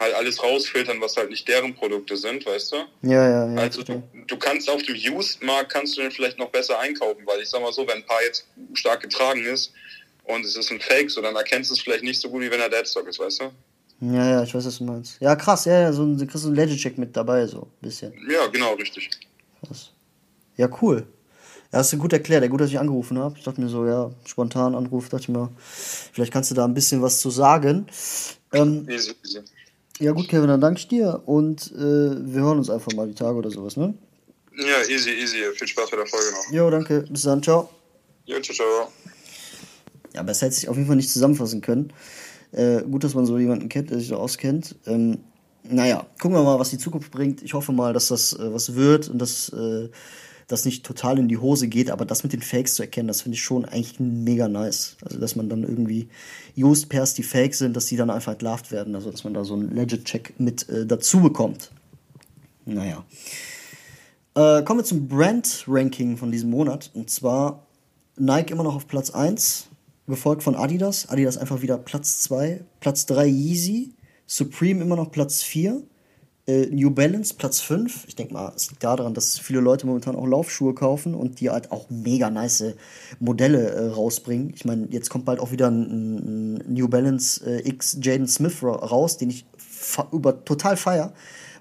halt 0.00 0.14
alles 0.14 0.42
rausfiltern, 0.42 1.00
was 1.00 1.16
halt 1.16 1.30
nicht 1.30 1.46
deren 1.48 1.74
Produkte 1.74 2.16
sind, 2.16 2.46
weißt 2.46 2.72
du? 2.72 2.76
Ja, 3.02 3.28
ja, 3.28 3.52
ja. 3.52 3.60
Also 3.60 3.82
du, 3.82 4.02
du 4.26 4.36
kannst 4.36 4.70
auf 4.70 4.82
dem 4.82 4.94
Used-Markt 4.94 5.70
kannst 5.72 5.96
du 5.96 6.02
den 6.02 6.10
vielleicht 6.10 6.38
noch 6.38 6.50
besser 6.50 6.78
einkaufen, 6.78 7.22
weil 7.26 7.40
ich 7.40 7.48
sag 7.48 7.60
mal 7.60 7.72
so, 7.72 7.86
wenn 7.86 7.96
ein 7.96 8.06
Paar 8.06 8.22
jetzt 8.24 8.46
stark 8.74 9.00
getragen 9.00 9.44
ist 9.44 9.72
und 10.24 10.44
es 10.44 10.56
ist 10.56 10.70
ein 10.70 10.80
Fake, 10.80 11.10
so 11.10 11.20
dann 11.20 11.34
erkennst 11.34 11.70
du 11.70 11.74
es 11.74 11.80
vielleicht 11.80 12.04
nicht 12.04 12.20
so 12.20 12.30
gut, 12.30 12.42
wie 12.42 12.50
wenn 12.50 12.60
er 12.60 12.68
Deadstock 12.68 13.08
ist, 13.08 13.18
weißt 13.18 13.40
du? 13.40 13.50
Ja, 14.00 14.30
ja, 14.30 14.42
ich 14.44 14.54
weiß, 14.54 14.64
was 14.64 14.78
du 14.78 14.84
meinst. 14.84 15.20
Ja, 15.20 15.34
krass, 15.34 15.64
ja, 15.64 15.80
ja, 15.80 15.92
so 15.92 16.04
ein, 16.04 16.16
du 16.16 16.24
kriegst 16.24 16.42
so 16.42 16.48
einen 16.48 16.56
Legend-Check 16.56 16.98
mit 16.98 17.16
dabei, 17.16 17.46
so 17.48 17.62
ein 17.62 17.80
bisschen. 17.80 18.12
Ja, 18.30 18.46
genau, 18.46 18.74
richtig. 18.74 19.10
Krass. 19.66 19.90
Ja, 20.56 20.68
cool. 20.80 21.08
Ja, 21.72 21.80
hast 21.80 21.92
du 21.92 21.98
gut 21.98 22.12
erklärt. 22.12 22.42
Ja, 22.42 22.48
gut, 22.48 22.60
dass 22.60 22.70
ich 22.70 22.78
angerufen 22.78 23.18
habe. 23.18 23.36
Ich 23.36 23.44
dachte 23.44 23.60
mir 23.60 23.68
so, 23.68 23.86
ja, 23.86 24.10
spontan 24.24 24.74
Anruf, 24.76 25.08
dachte 25.08 25.22
ich 25.22 25.28
mir, 25.28 25.50
vielleicht 25.58 26.32
kannst 26.32 26.50
du 26.50 26.54
da 26.54 26.64
ein 26.64 26.74
bisschen 26.74 27.02
was 27.02 27.20
zu 27.20 27.30
sagen. 27.30 27.86
Ähm, 28.52 28.88
Easy, 28.88 29.14
easy. 29.24 29.40
Ja, 29.98 30.12
gut, 30.12 30.28
Kevin, 30.28 30.48
dann 30.48 30.60
danke 30.60 30.80
ich 30.80 30.88
dir 30.88 31.22
und 31.26 31.72
äh, 31.72 31.80
wir 31.80 32.42
hören 32.42 32.58
uns 32.58 32.70
einfach 32.70 32.92
mal 32.92 33.06
die 33.06 33.14
Tage 33.14 33.36
oder 33.36 33.50
sowas, 33.50 33.76
ne? 33.76 33.94
Ja, 34.56 34.88
easy, 34.88 35.10
easy. 35.10 35.38
Viel 35.54 35.68
Spaß 35.68 35.90
bei 35.90 35.96
der 35.96 36.06
Folge 36.06 36.26
noch. 36.32 36.52
Jo, 36.52 36.70
danke. 36.70 37.04
Bis 37.08 37.22
dann. 37.22 37.42
Ciao. 37.42 37.70
Jo, 38.26 38.40
ciao, 38.40 38.54
ciao. 38.54 38.92
Ja, 40.14 40.20
aber 40.20 40.32
es 40.32 40.42
hätte 40.42 40.54
sich 40.54 40.68
auf 40.68 40.76
jeden 40.76 40.88
Fall 40.88 40.96
nicht 40.96 41.10
zusammenfassen 41.10 41.60
können. 41.60 41.92
Äh, 42.50 42.82
gut, 42.82 43.04
dass 43.04 43.14
man 43.14 43.24
so 43.24 43.38
jemanden 43.38 43.68
kennt, 43.68 43.90
der 43.90 43.98
sich 43.98 44.08
so 44.08 44.16
auskennt. 44.16 44.74
Ähm, 44.86 45.18
naja, 45.62 46.06
gucken 46.20 46.36
wir 46.36 46.42
mal, 46.42 46.58
was 46.58 46.70
die 46.70 46.78
Zukunft 46.78 47.12
bringt. 47.12 47.42
Ich 47.42 47.54
hoffe 47.54 47.72
mal, 47.72 47.92
dass 47.92 48.08
das 48.08 48.32
äh, 48.32 48.52
was 48.52 48.74
wird 48.74 49.08
und 49.08 49.18
dass 49.18 49.50
äh, 49.50 49.88
das 50.48 50.64
nicht 50.64 50.84
total 50.84 51.18
in 51.18 51.28
die 51.28 51.38
Hose 51.38 51.68
geht. 51.68 51.90
Aber 51.90 52.04
das 52.04 52.24
mit 52.24 52.32
den 52.32 52.42
Fakes 52.42 52.74
zu 52.74 52.82
erkennen, 52.82 53.08
das 53.08 53.22
finde 53.22 53.36
ich 53.36 53.42
schon 53.42 53.64
eigentlich 53.64 54.00
mega 54.00 54.48
nice. 54.48 54.96
Also, 55.04 55.18
dass 55.18 55.36
man 55.36 55.48
dann 55.48 55.62
irgendwie 55.62 56.08
Used 56.56 56.88
Pairs, 56.88 57.14
die 57.14 57.22
fake 57.22 57.54
sind, 57.54 57.76
dass 57.76 57.86
die 57.86 57.96
dann 57.96 58.10
einfach 58.10 58.32
entlarvt 58.32 58.72
werden. 58.72 58.94
Also, 58.94 59.10
dass 59.10 59.24
man 59.24 59.34
da 59.34 59.44
so 59.44 59.54
einen 59.54 59.74
Legit-Check 59.74 60.34
mit 60.38 60.68
äh, 60.68 60.86
dazu 60.86 61.20
bekommt. 61.20 61.70
Naja. 62.64 63.04
Äh, 64.34 64.62
kommen 64.64 64.80
wir 64.80 64.84
zum 64.84 65.06
Brand-Ranking 65.06 66.16
von 66.16 66.32
diesem 66.32 66.50
Monat. 66.50 66.90
Und 66.94 67.10
zwar 67.10 67.66
Nike 68.16 68.52
immer 68.52 68.64
noch 68.64 68.74
auf 68.74 68.88
Platz 68.88 69.10
1, 69.10 69.68
gefolgt 70.06 70.42
von 70.42 70.54
Adidas. 70.54 71.08
Adidas 71.08 71.36
einfach 71.36 71.62
wieder 71.62 71.78
Platz 71.78 72.20
2. 72.22 72.64
Platz 72.80 73.06
3 73.06 73.26
Yeezy. 73.26 73.92
Supreme 74.26 74.82
immer 74.82 74.96
noch 74.96 75.10
Platz 75.10 75.42
4. 75.42 75.82
Äh, 76.48 76.66
New 76.70 76.90
Balance 76.90 77.34
Platz 77.34 77.60
5. 77.60 78.06
Ich 78.08 78.16
denke 78.16 78.32
mal, 78.32 78.50
es 78.56 78.70
liegt 78.70 78.82
daran, 78.82 79.12
dass 79.12 79.38
viele 79.38 79.60
Leute 79.60 79.86
momentan 79.86 80.16
auch 80.16 80.26
Laufschuhe 80.26 80.74
kaufen 80.74 81.14
und 81.14 81.40
die 81.40 81.50
halt 81.50 81.70
auch 81.70 81.90
mega 81.90 82.30
nice 82.30 82.74
Modelle 83.20 83.70
äh, 83.70 83.88
rausbringen. 83.88 84.54
Ich 84.56 84.64
meine, 84.64 84.86
jetzt 84.88 85.10
kommt 85.10 85.26
bald 85.26 85.40
auch 85.40 85.52
wieder 85.52 85.70
ein, 85.70 86.54
ein 86.56 86.72
New 86.72 86.88
Balance 86.88 87.44
äh, 87.44 87.68
X 87.68 87.98
Jaden 88.00 88.26
Smith 88.26 88.62
ra 88.62 88.72
raus, 88.72 89.18
den 89.18 89.28
ich 89.28 89.44
über 90.10 90.42
total 90.46 90.78
feier. 90.78 91.12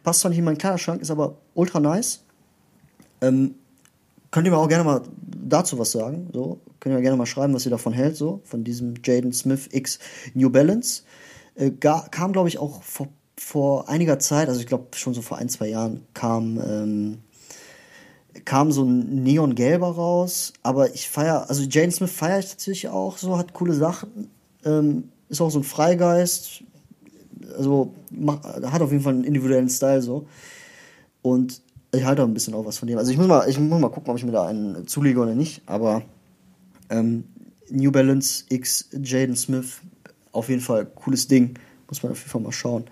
Passt 0.04 0.22
zwar 0.22 0.30
nicht 0.30 0.40
in 0.40 0.46
meinen 0.46 0.58
Kleiderschrank, 0.58 1.02
ist 1.02 1.12
aber 1.12 1.36
ultra 1.54 1.82
nice. 1.82 2.24
Ähm, 3.20 3.56
könnt 4.32 4.48
ihr 4.48 4.52
mir 4.52 4.58
auch 4.58 4.70
gerne 4.70 4.86
mal 4.86 5.02
dazu 5.20 5.78
was 5.80 5.92
sagen. 5.92 6.30
So, 6.32 6.62
könnt 6.80 6.94
ihr 6.94 6.98
mir 6.98 7.02
gerne 7.02 7.18
mal 7.18 7.26
schreiben, 7.26 7.54
was 7.54 7.66
ihr 7.66 7.72
davon 7.72 7.92
hält, 7.92 8.16
so, 8.16 8.40
von 8.46 8.64
diesem 8.64 8.94
Jaden 9.04 9.34
Smith 9.34 9.68
X 9.70 10.00
New 10.34 10.50
Balance. 10.50 11.04
Äh, 11.56 11.72
kam, 11.72 12.32
glaube 12.32 12.48
ich, 12.48 12.58
auch 12.58 12.84
vor, 12.84 13.10
vor 13.40 13.88
einiger 13.88 14.20
Zeit, 14.20 14.50
also 14.50 14.60
ich 14.60 14.68
glaube 14.68 14.88
schon 14.96 15.14
so 15.14 15.22
vor 15.22 15.38
ein, 15.38 15.50
zwei 15.50 15.70
Jahren, 15.70 16.04
kam, 16.14 16.60
ähm, 16.60 17.18
kam 18.46 18.72
so 18.72 18.84
ein 18.84 19.24
Neongelber 19.24 19.90
raus. 19.90 20.54
Aber 20.64 20.94
ich 20.94 21.10
feier, 21.10 21.50
also 21.50 21.64
Jaden 21.64 21.92
Smith 21.92 22.12
feiere 22.12 22.40
ich 22.40 22.50
tatsächlich 22.50 22.90
auch 22.90 23.18
so, 23.18 23.38
hat 23.38 23.54
coole 23.54 23.74
Sachen. 23.74 24.30
Ähm, 24.66 25.10
ist 25.30 25.42
auch 25.42 25.52
so 25.52 25.60
ein 25.60 25.64
Freigeist. 25.64 26.64
Also 27.58 27.94
mach, 28.12 28.44
hat 28.44 28.82
auf 28.82 28.92
jeden 28.92 29.04
Fall 29.04 29.14
einen 29.14 29.24
individuellen 29.24 29.70
Style 29.70 30.02
so. 30.02 30.28
Und 31.22 31.62
ich 31.94 32.04
halte 32.04 32.24
auch 32.24 32.28
ein 32.28 32.34
bisschen 32.34 32.54
auch 32.54 32.66
was 32.66 32.78
von 32.78 32.88
dem. 32.88 32.98
Also 32.98 33.12
ich 33.12 33.18
muss 33.18 33.28
mal, 33.28 33.48
ich 33.48 33.60
muss 33.60 33.80
mal 33.80 33.90
gucken, 33.90 34.12
ob 34.12 34.18
ich 34.18 34.26
mir 34.26 34.32
da 34.32 34.48
einen 34.48 34.88
zulege 34.88 35.20
oder 35.20 35.36
nicht. 35.36 35.62
Aber 35.66 36.02
ähm, 36.90 37.26
New 37.70 37.92
Balance 37.92 38.46
X 38.50 38.90
Jaden 38.92 39.36
Smith, 39.36 39.82
auf 40.32 40.50
jeden 40.50 40.62
Fall 40.62 40.86
cooles 40.86 41.28
Ding. 41.28 41.58
Muss 41.88 42.04
man 42.04 42.12
auf 42.12 42.20
jeden 42.20 42.30
Fall 42.30 42.42
mal 42.42 42.52
schauen. 42.52 42.86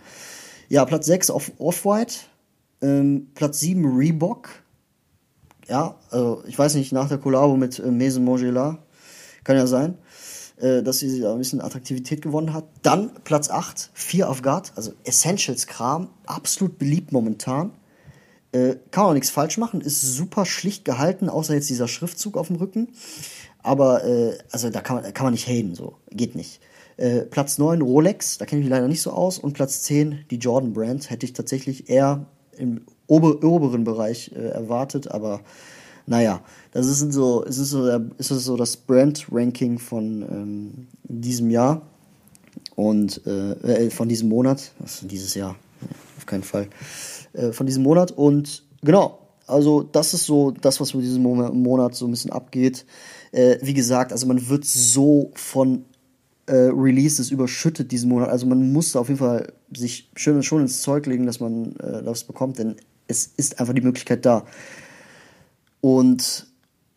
Ja, 0.69 0.85
Platz 0.85 1.05
6 1.05 1.29
auf 1.29 1.51
Off-White. 1.57 2.15
Ähm, 2.81 3.27
Platz 3.35 3.59
7 3.59 3.85
Reebok. 3.85 4.49
Ja, 5.67 5.95
also 6.11 6.43
ich 6.47 6.57
weiß 6.57 6.75
nicht, 6.75 6.91
nach 6.91 7.07
der 7.07 7.17
Kollabo 7.17 7.55
mit 7.55 7.79
äh, 7.79 7.91
Maison 7.91 8.23
Mangela. 8.23 8.79
Kann 9.43 9.57
ja 9.57 9.67
sein, 9.67 9.97
äh, 10.57 10.81
dass 10.81 10.99
sie 10.99 11.19
da 11.19 11.33
ein 11.33 11.37
bisschen 11.37 11.61
Attraktivität 11.61 12.21
gewonnen 12.21 12.53
hat. 12.53 12.65
Dann 12.81 13.11
Platz 13.23 13.49
8, 13.49 13.91
Fear 13.93 14.29
of 14.29 14.41
God. 14.41 14.71
Also 14.75 14.93
Essentials-Kram. 15.03 16.09
Absolut 16.25 16.79
beliebt 16.79 17.11
momentan. 17.11 17.71
Äh, 18.51 18.77
kann 18.91 19.05
auch 19.05 19.13
nichts 19.13 19.29
falsch 19.29 19.57
machen, 19.57 19.81
ist 19.81 20.01
super 20.01 20.45
schlicht 20.45 20.85
gehalten, 20.85 21.27
außer 21.27 21.53
jetzt 21.53 21.69
dieser 21.69 21.89
Schriftzug 21.89 22.37
auf 22.37 22.47
dem 22.47 22.55
Rücken. 22.55 22.87
Aber, 23.61 24.05
äh, 24.05 24.37
also 24.49 24.69
da 24.69 24.79
kann 24.79 25.01
man, 25.01 25.13
kann 25.13 25.25
man 25.25 25.33
nicht 25.33 25.47
haten, 25.47 25.75
so. 25.75 25.97
Geht 26.09 26.35
nicht. 26.35 26.61
Äh, 26.97 27.21
Platz 27.21 27.57
9 27.57 27.81
Rolex, 27.81 28.37
da 28.37 28.45
kenne 28.45 28.61
ich 28.61 28.65
mich 28.65 28.71
leider 28.71 28.87
nicht 28.87 29.01
so 29.01 29.11
aus. 29.11 29.37
Und 29.37 29.53
Platz 29.53 29.81
10 29.83 30.25
die 30.31 30.37
Jordan 30.37 30.73
Brand, 30.73 31.09
hätte 31.09 31.25
ich 31.25 31.33
tatsächlich 31.33 31.89
eher 31.89 32.25
im 32.57 32.81
ober 33.07 33.43
oberen 33.43 33.83
Bereich 33.83 34.31
äh, 34.35 34.47
erwartet, 34.47 35.11
aber 35.11 35.41
naja, 36.07 36.41
das 36.71 36.87
ist 36.87 37.11
so, 37.13 37.41
ist 37.41 37.57
so, 37.57 37.87
ist 37.87 38.27
so 38.27 38.57
das 38.57 38.77
Brand-Ranking 38.77 39.79
von 39.79 40.21
ähm, 40.21 40.87
diesem 41.03 41.49
Jahr. 41.49 41.81
Und 42.75 43.21
äh, 43.25 43.85
äh, 43.85 43.89
von 43.89 44.07
diesem 44.07 44.29
Monat, 44.29 44.71
also 44.81 45.07
dieses 45.07 45.33
Jahr, 45.33 45.55
auf 46.17 46.25
keinen 46.25 46.43
Fall, 46.43 46.67
äh, 47.33 47.51
von 47.51 47.65
diesem 47.65 47.83
Monat. 47.83 48.11
Und 48.11 48.63
genau, 48.81 49.19
also 49.47 49.81
das 49.81 50.13
ist 50.13 50.25
so 50.25 50.51
das, 50.51 50.79
was 50.79 50.93
mit 50.93 51.03
diesem 51.05 51.23
Mo 51.23 51.35
Monat 51.35 51.95
so 51.95 52.05
ein 52.05 52.11
bisschen 52.11 52.31
abgeht. 52.31 52.85
Wie 53.31 53.73
gesagt, 53.73 54.13
also 54.13 54.27
man 54.27 54.47
wird 54.47 54.63
so 54.63 55.31
von 55.35 55.83
äh, 56.47 56.53
Releases 56.53 57.31
überschüttet 57.31 57.91
diesen 57.91 58.09
Monat, 58.09 58.29
also 58.29 58.45
man 58.45 58.71
muss 58.71 58.91
da 58.91 58.99
auf 58.99 59.07
jeden 59.07 59.19
Fall 59.19 59.53
sich 59.75 60.09
schön 60.15 60.41
schon 60.43 60.61
ins 60.61 60.81
Zeug 60.81 61.05
legen, 61.05 61.25
dass 61.25 61.39
man 61.39 61.75
äh, 61.77 62.03
das 62.03 62.23
bekommt, 62.23 62.59
denn 62.59 62.75
es 63.07 63.31
ist 63.37 63.59
einfach 63.59 63.73
die 63.73 63.81
Möglichkeit 63.81 64.25
da. 64.25 64.45
Und 65.81 66.47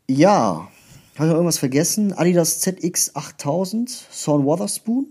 ja, 0.09 0.69
habe 1.15 1.27
ich 1.27 1.31
noch 1.31 1.35
irgendwas 1.35 1.59
vergessen? 1.59 2.13
Adidas 2.13 2.61
ZX 2.61 3.15
8000, 3.15 3.91
Sean 4.11 4.45
Wotherspoon, 4.45 5.09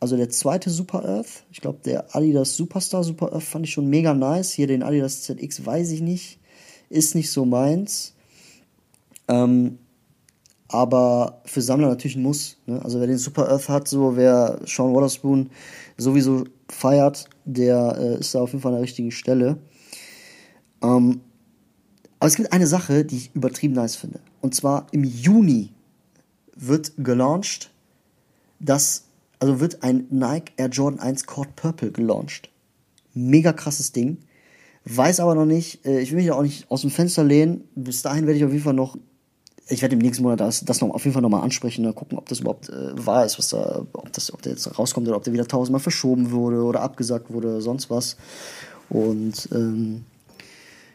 also 0.00 0.16
der 0.16 0.30
zweite 0.30 0.70
Super 0.70 1.04
Earth. 1.04 1.44
Ich 1.52 1.60
glaube, 1.60 1.80
der 1.84 2.16
Adidas 2.16 2.56
Superstar 2.56 3.04
Super 3.04 3.32
Earth 3.32 3.44
fand 3.44 3.66
ich 3.66 3.72
schon 3.72 3.86
mega 3.86 4.14
nice. 4.14 4.50
Hier 4.50 4.66
den 4.66 4.82
Adidas 4.82 5.22
ZX 5.22 5.66
weiß 5.66 5.90
ich 5.90 6.00
nicht. 6.00 6.38
Ist 6.88 7.14
nicht 7.14 7.30
so 7.30 7.44
meins. 7.44 8.14
Ähm, 9.28 9.78
aber 10.72 11.42
für 11.46 11.60
Sammler 11.60 11.88
natürlich 11.88 12.16
ein 12.16 12.22
Muss. 12.22 12.56
Ne? 12.66 12.80
Also 12.82 13.00
wer 13.00 13.08
den 13.08 13.18
Super 13.18 13.48
Earth 13.48 13.68
hat, 13.68 13.88
so 13.88 14.16
wer 14.16 14.60
Sean 14.64 14.92
Wotherspoon 14.92 15.50
sowieso 15.96 16.44
feiert, 16.68 17.28
der 17.44 17.96
äh, 17.98 18.20
ist 18.20 18.34
da 18.34 18.40
auf 18.40 18.52
jeden 18.52 18.62
Fall 18.62 18.70
an 18.70 18.76
der 18.76 18.84
richtigen 18.84 19.10
Stelle. 19.10 19.58
Ähm, 20.82 21.20
aber 22.20 22.28
es 22.28 22.36
gibt 22.36 22.52
eine 22.52 22.68
Sache, 22.68 23.04
die 23.04 23.16
ich 23.16 23.34
übertrieben 23.34 23.74
nice 23.74 23.96
finde. 23.96 24.20
Und 24.40 24.54
zwar 24.54 24.86
im 24.92 25.02
Juni 25.02 25.70
wird 26.54 26.92
gelauncht, 26.98 27.70
das, 28.60 29.06
also 29.40 29.58
wird 29.58 29.82
ein 29.82 30.06
Nike 30.10 30.52
Air 30.56 30.68
Jordan 30.68 31.00
1 31.00 31.26
Cord 31.26 31.56
Purple 31.56 31.90
gelauncht. 31.90 32.50
Mega 33.12 33.52
krasses 33.52 33.90
Ding. 33.90 34.18
Weiß 34.84 35.18
aber 35.18 35.34
noch 35.34 35.46
nicht, 35.46 35.84
äh, 35.84 36.00
ich 36.00 36.12
will 36.12 36.18
mich 36.18 36.30
auch 36.30 36.42
nicht 36.42 36.70
aus 36.70 36.82
dem 36.82 36.90
Fenster 36.90 37.24
lehnen. 37.24 37.64
Bis 37.74 38.02
dahin 38.02 38.26
werde 38.26 38.38
ich 38.38 38.44
auf 38.44 38.52
jeden 38.52 38.62
Fall 38.62 38.74
noch, 38.74 38.96
ich 39.70 39.82
werde 39.82 39.94
im 39.94 40.00
nächsten 40.00 40.22
Monat 40.22 40.40
das, 40.40 40.64
das 40.64 40.80
noch 40.80 40.90
auf 40.90 41.04
jeden 41.04 41.14
Fall 41.14 41.22
nochmal 41.22 41.42
ansprechen, 41.42 41.82
ne, 41.82 41.92
gucken, 41.92 42.18
ob 42.18 42.28
das 42.28 42.40
überhaupt 42.40 42.68
äh, 42.68 43.06
wahr 43.06 43.24
ist, 43.24 43.38
was 43.38 43.48
da, 43.48 43.86
ob 43.92 44.12
das, 44.12 44.32
ob 44.32 44.42
der 44.42 44.52
jetzt 44.52 44.78
rauskommt 44.78 45.08
oder 45.08 45.16
ob 45.16 45.22
der 45.22 45.32
wieder 45.32 45.46
tausendmal 45.46 45.80
verschoben 45.80 46.30
wurde 46.30 46.62
oder 46.62 46.82
abgesagt 46.82 47.32
wurde 47.32 47.60
sonst 47.60 47.90
was. 47.90 48.16
Und 48.88 49.48
ähm, 49.52 50.04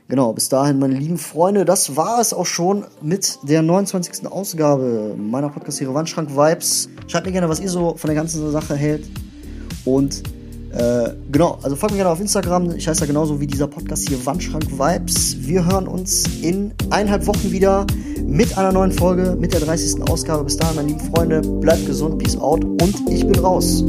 Genau, 0.08 0.34
bis 0.34 0.50
dahin, 0.50 0.78
meine 0.78 0.94
lieben 0.94 1.18
Freunde, 1.18 1.66
das 1.66 1.96
war 1.96 2.22
es 2.22 2.32
auch 2.32 2.46
schon 2.46 2.86
mit 3.02 3.40
der 3.42 3.64
29. 3.64 4.28
Ausgabe 4.28 5.16
meiner 5.18 5.50
Podcast-Serie 5.50 5.96
Wandschrank 5.96 6.30
Vibes. 6.30 6.90
Schreibt 7.08 7.26
mir 7.26 7.32
gerne, 7.32 7.50
was 7.50 7.60
ihr 7.60 7.70
so 7.70 7.96
von 7.98 8.08
der 8.08 8.16
ganzen 8.16 8.52
Sache 8.52 8.76
hält. 8.76 9.10
Und 9.84 10.22
äh, 10.76 11.14
genau, 11.32 11.58
also 11.62 11.76
folgt 11.78 11.94
mir 11.94 12.00
gerne 12.00 12.12
auf 12.12 12.20
Instagram. 12.20 12.72
Ich 12.76 12.88
heiße 12.88 13.00
da 13.00 13.06
genauso 13.06 13.40
wie 13.40 13.48
dieser 13.48 13.68
Podcast 13.68 14.10
hier 14.10 14.24
Wandschrank 14.26 14.66
Vibes. 14.78 15.38
Wir 15.40 15.66
hören 15.66 15.88
uns 15.88 16.26
in 16.42 16.74
eineinhalb 16.90 17.26
Wochen 17.28 17.52
wieder 17.52 17.88
mit 18.26 18.58
einer 18.58 18.74
neuen 18.74 18.92
Folge, 18.92 19.38
mit 19.40 19.54
der 19.54 19.62
30. 19.62 20.02
Ausgabe. 20.10 20.44
Bis 20.44 20.58
dahin, 20.58 20.76
meine 20.76 20.90
lieben 20.90 21.14
Freunde, 21.14 21.42
bleibt 21.42 21.86
gesund, 21.86 22.20
peace 22.22 22.38
out 22.38 22.66
und 22.66 23.10
ich 23.10 23.26
bin 23.26 23.40
raus. 23.40 23.86